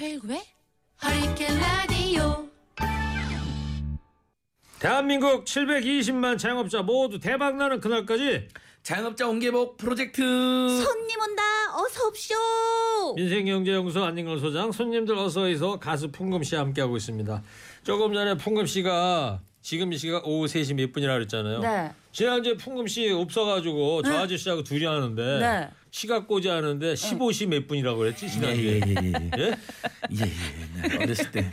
[0.00, 0.40] 최일구의
[1.04, 2.48] 허리케인 라디오.
[4.78, 8.48] 대한민국 720만 자영업자 모두 대박 나는 그날까지
[8.82, 11.42] 자영업자 온개복 프로젝트 손님 온다.
[11.74, 13.14] 어서 옵쇼.
[13.16, 17.42] 민생경제연구소 안진걸 소장 손님들 어서 오이소 가수 풍금 씨와 함께하고 있습니다.
[17.82, 21.60] 조금 전에 풍금 씨가 지금 이 시각 오후 3시 몇 분이라 그랬잖아요.
[21.60, 21.92] 네.
[22.12, 25.68] 지난주에 풍금 씨 없어가지고 저 아저씨하고 둘이 하는데 네.
[25.90, 28.80] 시각 꼬지 하는데 15시 몇 분이라고 그랬지 지난주에.
[28.86, 29.30] 예예예 예.
[29.38, 29.56] 예?
[30.12, 30.96] 예, 예.
[31.02, 31.50] 어렸을 때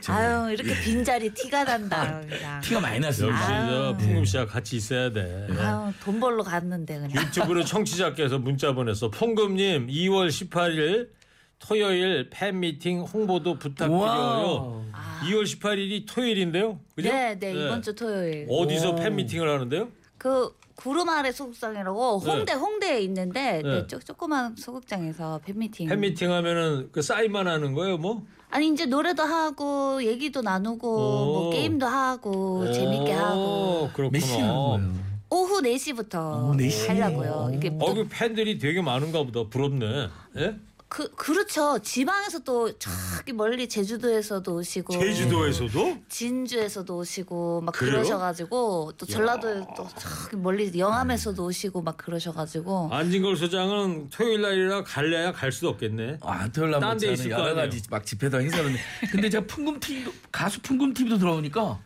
[0.00, 2.60] 저, 아유 이렇게 빈자리 티가 난다 그냥.
[2.60, 3.66] 티가 많이 역시 났습니다.
[3.68, 5.48] 저 풍금 씨와 같이 있어야 돼.
[5.58, 7.10] 아유 돈 벌러 갔는데 그냥.
[7.26, 9.10] 유튜브로 청취자께서 문자 보냈어.
[9.10, 11.08] 풍금님 2월 18일
[11.58, 14.00] 토요일 팬미팅 홍보도 부탁드려요.
[14.00, 14.84] wow.
[15.24, 16.80] 2월 18일이 토요일인데요.
[16.94, 17.08] 그죠?
[17.10, 18.46] 네, 네 이번 주 토요일.
[18.48, 18.94] 어디서 오.
[18.94, 19.88] 팬미팅을 하는데요?
[20.20, 23.68] 그 구름 아래 소극장이라고 홍대 홍대에 있는데 네.
[23.80, 23.86] 네.
[23.86, 25.88] 조, 조그만 소극장에서 팬미팅.
[25.88, 28.22] 팬미팅 하면은 그 사인만 하는 거예요, 뭐?
[28.50, 31.24] 아니 이제 노래도 하고 얘기도 나누고 오.
[31.24, 34.10] 뭐 게임도 하고 재밌게 오, 하고 그렇구나.
[34.10, 34.54] 몇 시에 하는
[34.92, 35.10] 거예요?
[35.30, 36.14] 오후 4시부터
[36.48, 36.88] 오후 4시?
[36.88, 37.50] 하려고요.
[37.54, 39.44] 이게 어, 그 팬들이 되게 많은가 보다.
[39.48, 40.08] 부럽네.
[40.36, 40.56] 예?
[40.90, 41.78] 그 그렇죠.
[41.78, 45.98] 지방에서 또 저기 멀리 제주도에서도 오시고 제주도에서도?
[46.08, 47.92] 진주에서도 오시고 막 그래요?
[47.92, 55.32] 그러셔가지고 또 전라도에 또 저기 멀리 영암에서도 오시고 막 그러셔가지고 안진걸 소장은 토요일 날이라 갈래야
[55.32, 56.18] 갈 수도 없겠네.
[56.22, 57.70] 아, 토요일 날 딴데 저는 있을 거 여러 아니에요.
[57.70, 58.80] 가지 막 집회도 행사하는데
[59.12, 61.78] 근데 제가 풍금 TV도 가수 풍금 TV도 들어오니까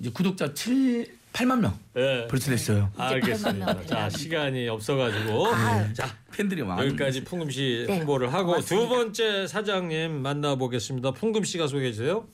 [0.00, 2.28] 이제 구독자 7 8만 명 예.
[2.30, 2.90] 벌써 됐어요.
[2.96, 3.84] 알겠습니다.
[3.86, 5.48] 자, 시간이 없어가지고.
[5.92, 6.86] 자, 팬들이 많아.
[6.86, 8.88] 여기까지 풍금 씨 네, 홍보를 하고 고맙습니다.
[8.88, 11.10] 두 번째 사장님 만나보겠습니다.
[11.10, 12.24] 풍금 씨가 소개해 주세요.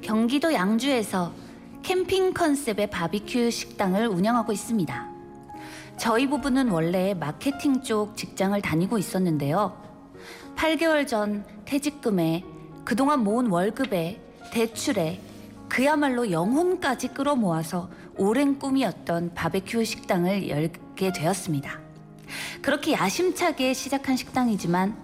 [0.00, 1.32] 경기도 양주에서
[1.82, 5.08] 캠핑 컨셉의 바비큐 식당을 운영하고 있습니다.
[5.98, 9.83] 저희 부부는 원래 마케팅 쪽 직장을 다니고 있었는데요.
[10.56, 12.44] 8개월 전 퇴직금에
[12.84, 14.20] 그동안 모은 월급에
[14.52, 15.20] 대출에
[15.68, 21.80] 그야말로 영혼까지 끌어모아서 오랜 꿈이었던 바베큐 식당을 열게 되었습니다.
[22.62, 24.96] 그렇게 야심차게 시작한 식당이지만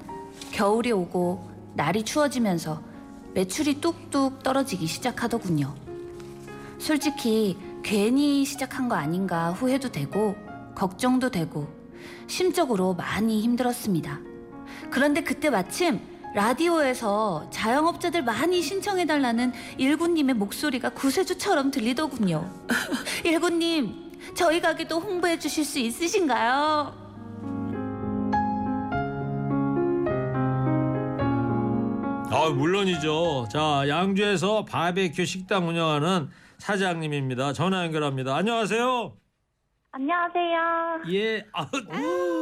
[0.53, 2.83] 겨울이 오고 날이 추워지면서
[3.35, 5.75] 매출이 뚝뚝 떨어지기 시작하더군요.
[6.79, 10.37] 솔직히 괜히 시작한 거 아닌가 후회도 되고
[10.75, 11.69] 걱정도 되고
[12.27, 14.30] 심적으로 많이 힘들었습니다.
[14.91, 16.01] 그런데 그때 마침
[16.35, 22.49] 라디오에서 자영업자들 많이 신청해달라는 일구님의 목소리가 구세주처럼 들리더군요.
[23.25, 27.01] 일구님, 저희 가게도 홍보해 주실 수 있으신가요?
[32.33, 33.49] 아, 물론이죠.
[33.51, 37.53] 자, 양주에서 바베큐 식당 운영하는 사장님입니다.
[37.55, 38.37] 전화 연결합니다.
[38.37, 39.15] 안녕하세요.
[39.93, 41.03] 안녕하세요.
[41.13, 41.45] 예.
[41.53, 41.67] 아,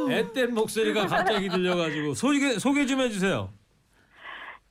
[0.09, 3.49] 앳된 목소리가 갑자기 들려가지고 소개 소개 좀 해주세요.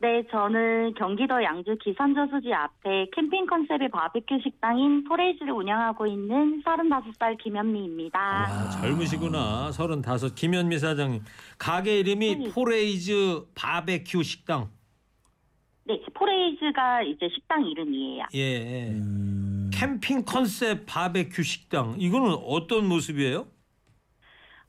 [0.01, 8.19] 네, 저는 경기도 양주 기산저수지 앞에 캠핑 컨셉의 바비큐 식당인 포레이즈를 운영하고 있는 35살 김현미입니다.
[8.21, 9.73] 아, 젊으시구나.
[9.73, 11.23] 서른다섯 김현미 사장님.
[11.59, 12.51] 가게 이름이 네.
[12.53, 14.69] 포레이즈 바베큐 식당.
[15.85, 18.27] 네, 포레이즈가 이제 식당 이름이에요.
[18.35, 18.91] 예.
[18.91, 19.68] 음.
[19.79, 21.95] 캠핑 컨셉 바베큐 식당.
[21.99, 23.47] 이거는 어떤 모습이에요?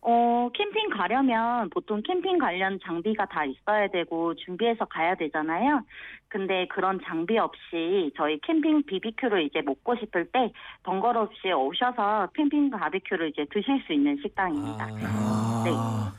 [0.01, 5.82] 어, 캠핑 가려면 보통 캠핑 관련 장비가 다 있어야 되고 준비해서 가야 되잖아요.
[6.28, 10.53] 근데 그런 장비 없이 저희 캠핑 BBQ를 이제 먹고 싶을 때
[10.84, 14.88] 번거롭이 오셔서 캠핑 바비큐를 이제 드실 수 있는 식당입니다.
[15.05, 15.64] 아.
[15.66, 15.72] 네.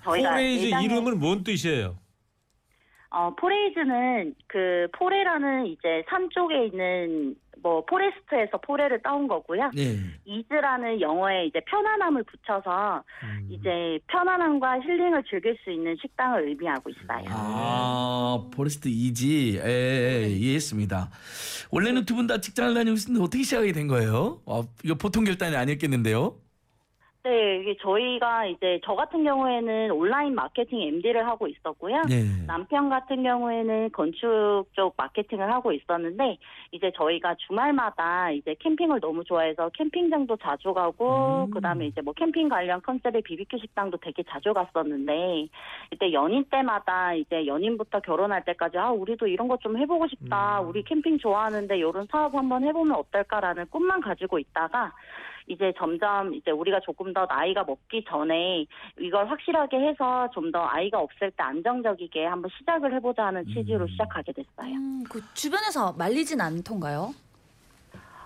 [0.05, 1.97] 저희가 포레이즈 이름은 뭔 뜻이에요?
[3.11, 9.71] 어, 포레이즈는 그 포레라는 이제 산 쪽에 있는 뭐 forest에서 포레를 따온 거고요.
[9.75, 9.99] 네.
[10.25, 13.49] ease라는 영어에 이제 편안함을 붙여서 음.
[13.51, 17.25] 이제 편안함과 힐링을 즐길 수 있는 식당을 의미하고 있어요.
[17.29, 19.61] 아, forest ease.
[19.63, 21.11] 예, 예, 이해했습니다.
[21.71, 24.41] 원래는 두 분 다 직장을 다니고 있는데 어떻게 시작이 된 거예요?
[24.47, 26.37] 어, 이거 보통 결단이 아니었겠는데요?
[27.23, 32.01] 네, 이게 저희가 이제 저 같은 경우에는 온라인 마케팅 MD를 하고 있었고요.
[32.09, 32.25] 네.
[32.47, 36.39] 남편 같은 경우에는 건축 쪽 마케팅을 하고 있었는데
[36.73, 41.51] 이제 저희가 주말마다 이제 캠핑을 너무 좋아해서 캠핑장도 자주 가고 음.
[41.51, 45.47] 그다음에 이제 뭐 캠핑 관련 컨셉의 비비큐 식당도 되게 자주 갔었는데
[45.93, 50.83] 이때 연인 때마다 이제 연인부터 결혼할 때까지 아 우리도 이런 것 좀 해보고 싶다 우리
[50.83, 54.91] 캠핑 좋아하는데 이런 사업 한번 해보면 어떨까라는 꿈만 가지고 있다가
[55.51, 58.65] 이제 점점 이제 우리가 조금 더 나이가 먹기 전에
[58.99, 64.33] 이걸 확실하게 해서 좀 더 아이가 없을 때 안정적이게 한번 시작을 해보자 하는 취지로 시작하게
[64.33, 64.75] 됐어요.
[64.75, 67.13] 음, 그 주변에서 말리진 않던가요?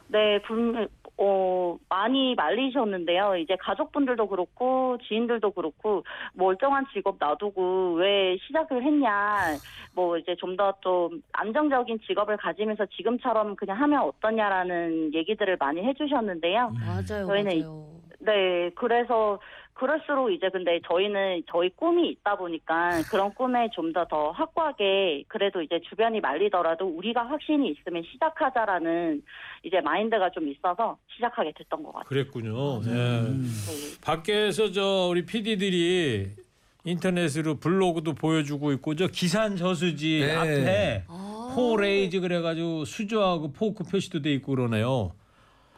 [0.08, 3.36] 네, 분, 어, 많이 말리셨는데요.
[3.36, 9.56] 이제 가족분들도 그렇고, 지인들도 그렇고, 멀쩡한 직업 놔두고 왜 시작을 했냐.
[9.94, 16.72] 뭐 이제 좀더좀 안정적인 직업을 가지면서 지금처럼 그냥 하면 어떠냐라는 얘기들을 많이 해주셨는데요.
[16.72, 17.94] 맞아요, 저희는 맞아요.
[18.20, 19.38] 네, 그래서
[19.74, 25.62] 그럴수록 이제 근데 저희는 저희 꿈이 있다 보니까 그런 꿈에 좀 더 더 확고하게 그래도
[25.62, 29.22] 이제 주변이 말리더라도 우리가 확신이 있으면 시작하자라는
[29.64, 32.08] 이제 마인드가 좀 있어서 시작하게 됐던 것 같아요.
[32.08, 32.80] 그랬군요.
[32.86, 32.90] 예.
[32.92, 34.00] 네.
[34.02, 36.26] 밖에서 저 우리 PD들이
[36.84, 40.32] 인터넷으로 블로그도 보여주고 있고 저 기산 저수지 네.
[40.34, 41.52] 앞에 아.
[41.54, 45.12] 포레이즈 그래가지고 수저하고 포크 표시도 돼 있고 그러네요.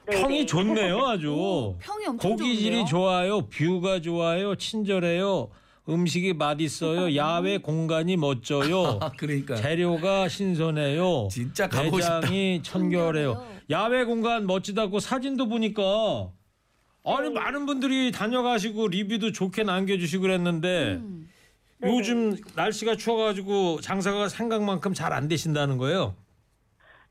[0.09, 0.47] 네, 평이 네.
[0.47, 1.77] 좋네요, 아주.
[1.81, 2.85] 평이 엄청 고기질이 좋은데요?
[2.87, 5.49] 좋아요, 뷰가 좋아요, 친절해요,
[5.89, 9.57] 음식이 맛있어요, 야외 공간이 멋져요, 아, 그러니까.
[9.57, 12.21] 재료가 신선해요, 진짜 가고 싶다.
[12.21, 13.33] 매장이 청결해요.
[13.35, 13.57] 청결해요.
[13.71, 16.31] 야외 공간 멋지다고 사진도 보니까
[17.05, 21.29] 아니 많은 분들이 다녀가시고 리뷰도 좋게 남겨주시고 그랬는데 음.
[21.85, 26.15] 요즘 날씨가 추워가지고 장사가 생각만큼 잘 안 되신다는 거예요.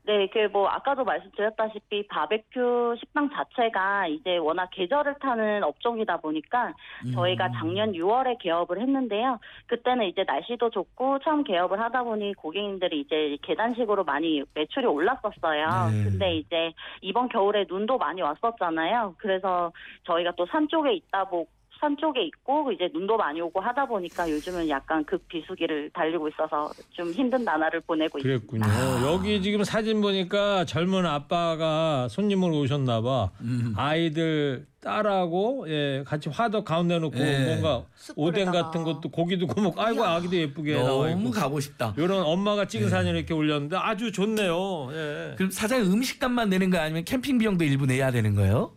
[0.06, 6.72] 네, 그 뭐 아까도 말씀드렸다시피 바베큐 식당 자체가 이제 워낙 계절을 타는 업종이다 보니까
[7.12, 9.40] 저희가 작년 6월에 개업을 했는데요.
[9.66, 15.90] 그때는 이제 날씨도 좋고 처음 개업을 하다 보니 고객님들이 이제 계단식으로 많이 매출이 올랐었어요.
[15.90, 16.04] 네.
[16.04, 19.16] 근데 이제 이번 겨울에 눈도 많이 왔었잖아요.
[19.18, 19.72] 그래서
[20.04, 21.48] 저희가 또 산 쪽에 있다 보
[21.80, 26.70] 산 쪽에 있고 이제 눈도 많이 오고 하다 보니까 요즘은 약간 극 비수기를 달리고 있어서
[26.90, 28.46] 좀 힘든 나날을 보내고 있습니다.
[28.46, 29.06] 그랬군요.
[29.12, 33.30] 여기 지금 사진 보니까 젊은 아빠가 손님으로 오셨나 봐.
[33.40, 33.74] 음.
[33.76, 37.44] 아이들 딸하고 예, 같이 화덕 가운데 놓고 예.
[37.44, 38.46] 뭔가 오뎅.
[38.52, 41.30] 같은 것도 고기도 구워 먹고 아이고 아기도 예쁘게 나와 너무 있고.
[41.32, 41.92] 가고 싶다.
[41.98, 42.68] 이런 엄마가 네.
[42.68, 44.88] 찍은 사진을 이렇게 올렸는데 아주 좋네요.
[44.92, 45.34] 예.
[45.36, 48.75] 그럼 사장님 음식값만 내는 거 아니면 캠핑 비용도 일부 내야 되는 거예요?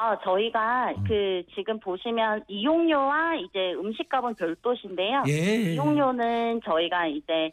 [0.00, 1.04] 아, 저희가 음.
[1.08, 5.24] 그 지금 보시면 이용료와 이제 음식값은 별도신데요.
[5.26, 5.72] 예.
[5.72, 7.50] 이용료는 저희가 이제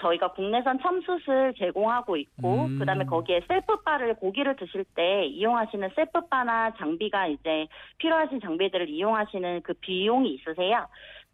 [0.00, 2.78] 저희가 국내산 참숯을 제공하고 있고 음.
[2.78, 7.66] 그다음에 거기에 셀프바를 고기를 드실 때 이용하시는 셀프바나 장비가 이제
[7.98, 10.86] 필요하신 장비들을 이용하시는 그 비용이 있으세요.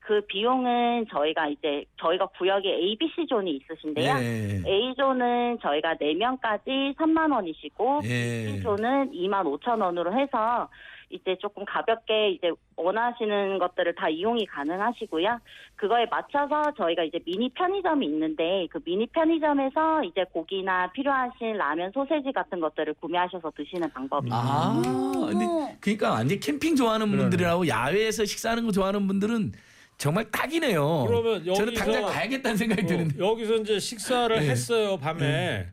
[0.09, 4.15] 그 비용은 저희가 이제 저희가 구역에 A, B, C 존이 있으신데요.
[4.19, 4.63] 예.
[4.67, 8.47] A존은 저희가 4명까지 3만 원이시고 예.
[8.47, 10.71] B존은 2만 5천 원으로 해서
[11.11, 15.41] 이제 조금 가볍게 이제 원하시는 것들을 다 이용이 가능하시고요.
[15.77, 22.33] 그거에 맞춰서 저희가 이제 미니 편의점이 있는데 그 미니 편의점에서 이제 고기나 필요하신 라면, 소세지
[22.33, 24.37] 같은 것들을 구매하셔서 드시는 방법입니다.
[24.39, 24.83] 아,
[25.29, 27.11] 근데 그러니까 완전 캠핑 좋아하는.
[27.11, 29.53] 분들이라고 야외에서 식사하는 거 좋아하는 분들은
[29.99, 31.05] 정말 딱이네요.
[31.09, 33.18] 그러면 저는 여기서- 당장 가야겠다는 생각이 어, 드는데.
[33.18, 34.49] 여기서 이제 식사를 네.
[34.49, 35.66] 했어요 밤에.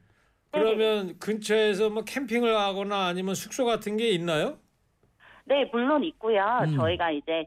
[0.52, 4.58] 그러면 근처에서 뭐 캠핑을 하거나 아니면 숙소 같은 게 있나요?
[5.44, 6.42] 네, 물론 있고요.
[6.66, 6.76] 음.
[6.76, 7.46] 저희가 이제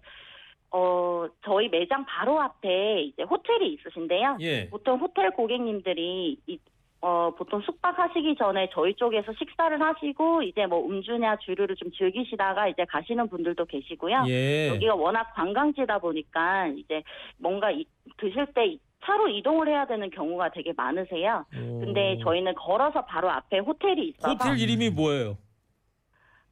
[0.70, 4.36] 어 저희 매장 바로 앞에 이제 호텔이 있으신데요.
[4.40, 4.68] 예.
[4.68, 6.58] 보통 호텔 고객님들이 이,
[7.00, 12.84] 어, 보통 숙박하시기 전에 저희 쪽에서 식사를 하시고 이제 뭐 음주냐 주류를 좀 즐기시다가 이제
[12.88, 14.24] 가시는 분들도 계시고요.
[14.28, 14.68] 예.
[14.70, 17.02] 여기가 워낙 관광지다 보니까 이제
[17.38, 17.86] 뭔가 이-
[18.18, 21.44] 드실 때 이- 차로 이동을 해야 되는 경우가 되게 많으세요.
[21.50, 22.24] 근데 오.
[22.24, 25.38] 저희는 걸어서 바로 앞에 호텔이 있어서 호텔 이름이 뭐예요?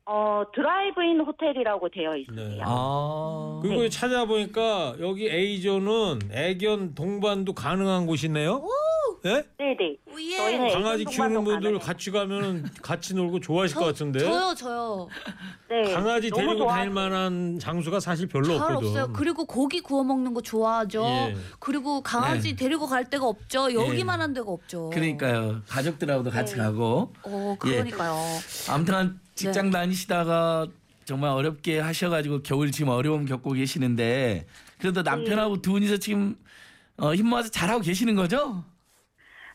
[0.09, 2.37] 어, 드라이브인 호텔이라고 되어 있어요.
[2.49, 2.61] 네.
[2.65, 3.59] 아.
[3.61, 8.63] 그리고 찾아보니까 여기 A조는 애견 동반도 가능한 곳이네요.
[8.63, 8.96] 예?
[9.59, 9.97] 네네.
[10.19, 10.37] 예.
[10.37, 11.79] 저희는 강아지 애견 키우는 분들 가능해요.
[11.79, 14.21] 같이 가면 같이 놀고 좋아하실 것 같은데.
[14.21, 15.09] 저요 저요.
[15.69, 15.93] 네.
[15.93, 16.79] 강아지 너무 데리고 좋아하세요.
[16.79, 18.89] 다닐 만한 장소가 사실 별로 잘 없거든.
[18.89, 19.13] 없어요.
[19.13, 21.05] 그리고 고기 구워 먹는 거 좋아하죠.
[21.05, 21.37] 예.
[21.59, 23.73] 그리고 강아지 데리고 갈 데가 없죠.
[23.75, 24.91] 여기만한 데가 없죠.
[24.91, 25.63] 그러니까요.
[25.69, 26.63] 가족들하고도 같이 네.
[26.63, 27.13] 가고.
[27.23, 28.17] 어 그러니까요.
[28.69, 30.67] 아무튼 직장 다니시다가
[31.05, 34.47] 정말 어렵게 하셔가지고 겨울 지금 어려움 겪고 계시는데
[34.79, 36.37] 그래도 남편하고 두 분이서 지금
[36.99, 38.65] 어, 힘 모아서 잘하고 계시는 거죠?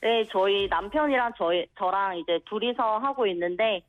[0.01, 3.83] 네, 저희 남편이랑 저희 저랑 이제 둘이서 하고 있는데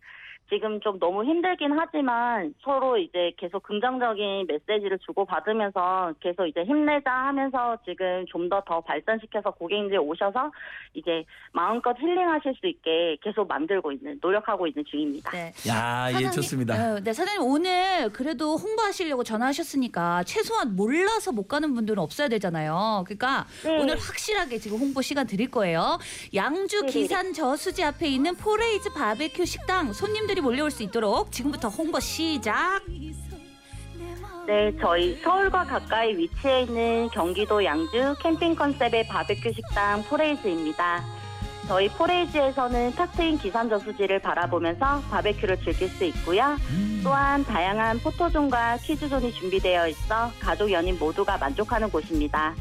[0.53, 7.11] 지금 좀 너무 힘들긴 하지만 서로 이제 계속 긍정적인 메시지를 주고 받으면서 계속 이제 힘내자
[7.11, 10.51] 하면서 지금 좀 더 더 발전시켜서 고객님들 오셔서
[10.93, 15.31] 이제 마음껏 힐링하실 수 있게 계속 만들고 있는 노력하고 있는 중입니다.
[15.31, 15.53] 네.
[15.69, 16.75] 야, 예, 사장님, 좋습니다.
[16.75, 23.05] 어, 네, 사장님 오늘 그래도 홍보하시려고 전화하셨으니까 최소한 몰라서 못 가는 분들은 없어야 되잖아요.
[23.07, 23.79] 그러니까 네.
[23.79, 25.99] 오늘 확실하게 지금 홍보 시간 드릴 거예요.
[26.35, 32.01] 양주 네, 기산 저수지 앞에 있는 포레이즈 바베큐 식당 손님들이 몰려올 수 있도록 지금부터 홍보
[32.01, 32.83] 시작.
[34.47, 41.05] 네, 저희 서울과 가까이 위치해 있는 경기도 양주 캠핑 컨셉의 바베큐 식당 포레이즈입니다.
[41.69, 46.57] 저희 포레이즈에서는 탁 트인 기산 저수지를 바라보면서 바베큐를 즐길 수 있고요.
[47.05, 52.55] 또한 다양한 포토존과 키즈존이 준비되어 있어 가족 연인 모두가 만족하는 곳입니다.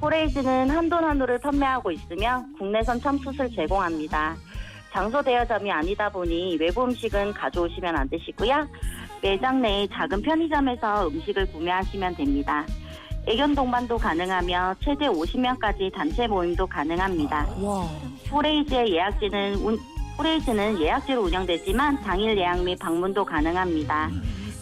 [0.00, 4.36] 포레이즈는 한돈 한우를 판매하고 있으며 국내산 참숯을 제공합니다.
[4.94, 8.68] 장소 대여점이 아니다 보니 외부 음식은 가져오시면 안 되시고요.
[9.20, 12.64] 매장 내의 작은 편의점에서 음식을 구매하시면 됩니다.
[13.26, 17.44] 애견 동반도 가능하며 최대 50명까지 단체 모임도 가능합니다.
[17.60, 17.88] 와.
[18.30, 19.78] 포레이즈의 예약지는 운-
[20.16, 24.10] 포레이즈는 예약제로 운영되지만 당일 예약 및 방문도 가능합니다.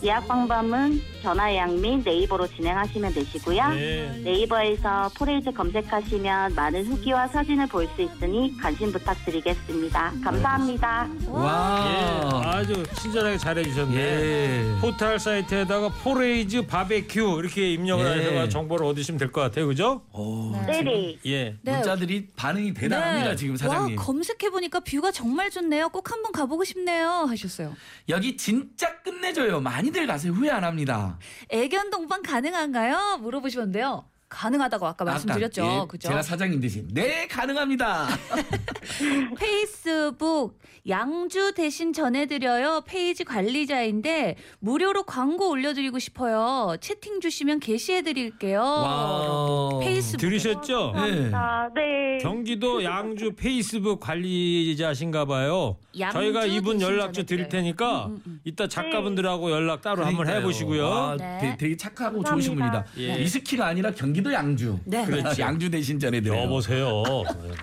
[0.03, 3.69] 예약 방법은 전화 예약 및 네이버로 진행하시면 되시고요.
[3.71, 4.21] 네.
[4.25, 10.13] 네이버에서 포레이즈 검색하시면 많은 후기와 사진을 볼 수 있으니 관심 부탁드리겠습니다.
[10.25, 11.09] 감사합니다.
[11.29, 12.43] 와.
[12.45, 13.97] 예, 아주 친절하게 잘해주셨네.
[13.97, 14.77] 예.
[14.81, 18.11] 포털 사이트에다가 포레이즈 바베큐 이렇게 입력을 예.
[18.11, 20.03] 하셔서 정보를 얻으시면 될 것 같아요, 그죠?
[20.13, 20.53] 오.
[20.67, 21.17] 네 네.
[21.27, 21.57] 예.
[21.63, 21.73] 네.
[21.77, 23.37] 문자들이 반응이 대단합니다 네.
[23.37, 23.97] 지금 사장님.
[23.97, 25.89] 와 검색해 보니까 view가 정말 좋네요.
[25.91, 27.27] 꼭 한번 가보고 싶네요.
[27.29, 27.75] 하셨어요.
[28.09, 29.61] 여기 진짜 끝내줘요.
[29.61, 30.33] 많이들 가세요.
[30.33, 31.12] 후회 안 합니다.
[31.49, 33.19] 애견 동반 가능한가요?
[33.21, 34.12] 물어보시는데요.
[34.33, 35.63] 가능하다고 아까 말씀드렸죠.
[35.63, 36.09] 예, 그죠?
[36.09, 38.09] 제가 사장님 대신 네 가능합니다.
[39.39, 40.59] 페이스북
[40.89, 46.77] 양주 대신 전해드려요 페이지 관리자인데 무료로 광고 올려드리고 싶어요.
[46.81, 48.61] 채팅 주시면 게시해드릴게요.
[48.61, 49.79] 와.
[49.81, 50.93] 페이스북 들으셨죠?
[50.97, 51.31] 네.
[51.35, 52.19] 아, 네.
[52.21, 55.77] 경기도 양주 페이스북 관리자신가 봐요.
[55.99, 57.43] 양주 저희가 이분 연락처 드릴.
[57.53, 58.41] 테니까 음, 음, 음.
[58.45, 60.41] 이따 작가분들하고 연락 따로 한번 그러니까요.
[60.41, 60.87] 해보시고요.
[60.87, 61.57] 아, 네.
[61.59, 62.85] 되게, 착하고 좋으신 분이다.
[62.99, 63.21] 예.
[63.21, 64.79] 위스키가 아니라 경기 도 양주.
[64.85, 65.05] 네.
[65.05, 65.41] 그렇지.
[65.41, 66.43] 양주 대신 전해드려요.
[66.43, 67.03] 여보세요.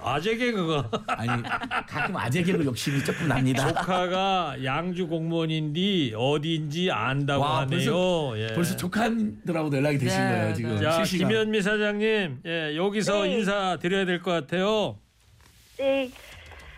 [0.02, 1.44] 아재 개그가 아니
[1.88, 3.68] 가끔 아재 개그 욕심이 조금 납니다.
[3.68, 7.70] 조카가 양주 공무원인데 어디인지 안다고 와, 하네요.
[7.70, 8.48] 벌써, 예.
[8.54, 10.54] 벌써 조카들하고도 연락이 되신 네, 거예요 네.
[10.54, 10.82] 지금.
[10.82, 11.30] 자 실시간.
[11.30, 13.34] 김현미 사장님, 예, 여기서 네.
[13.38, 14.98] 인사 드려야 될 것 같아요.
[15.78, 16.10] 네.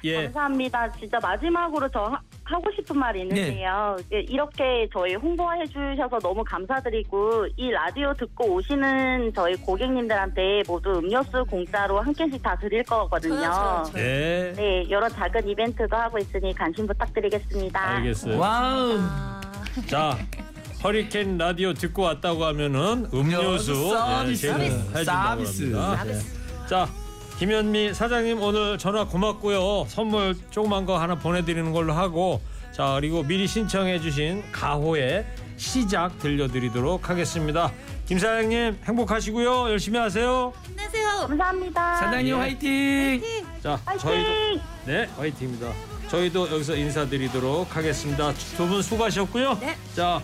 [0.04, 0.92] 예, 감사합니다.
[0.94, 2.18] 진짜 마지막으로 저
[2.52, 3.98] 하, 하고 싶은 말이 있는데요.
[4.14, 11.46] 예, 이렇게 저희 홍보해 주셔서 너무 감사드리고 이 라디오 듣고 오시는 저희 고객님들한테 모두 음료수
[11.46, 13.36] 공짜로 한 캔씩 다 드릴 거거든요.
[13.36, 13.94] 저요, 저요, 저요.
[14.04, 17.80] 네, 네, 여러 작은 이벤트도 하고 있으니 관심 부탁드리겠습니다.
[17.98, 18.38] 알겠어요.
[18.38, 18.98] 와우.
[19.00, 19.42] 아,
[19.88, 20.18] 자,
[20.84, 24.48] 허리케인 라디오 듣고 왔다고 하면은 음료수 서비스.
[24.48, 25.74] 예, 제공해준다고 서비스.
[25.74, 26.08] 합니다.
[26.08, 26.68] 예.
[26.68, 26.88] 자,
[27.42, 29.88] 김현미 사장님 오늘 전화 고맙고요.
[29.90, 32.40] 선물 조그만 거 하나 보내드리는 걸로 하고
[32.72, 35.26] 자 그리고 미리 신청해주신 가호의
[35.58, 37.72] 시작 들려드리도록 하겠습니다.
[38.06, 39.72] 김 사장님 행복하시고요.
[39.72, 40.54] 열심히 하세요.
[40.68, 41.26] 힘내세요.
[41.30, 41.96] 감사합니다.
[41.96, 42.40] 사장님 예.
[42.40, 43.22] 화이팅.
[43.64, 44.00] 자, 화이팅!
[44.08, 45.72] 저희도 네 화이팅입니다.
[46.10, 48.34] 저희도 여기서 인사드리도록 하겠습니다.
[48.56, 49.58] 두 분 수고하셨고요.
[49.62, 49.76] 네.
[49.96, 50.22] 자,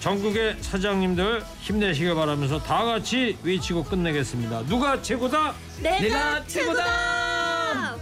[0.00, 4.64] 전국의 사장님들 힘내시길 바라면서 다 같이 외치고 끝내겠습니다.
[4.66, 5.54] 누가 최고다?
[5.82, 6.84] 내가, 내가 최고다!
[6.84, 7.96] 최고다!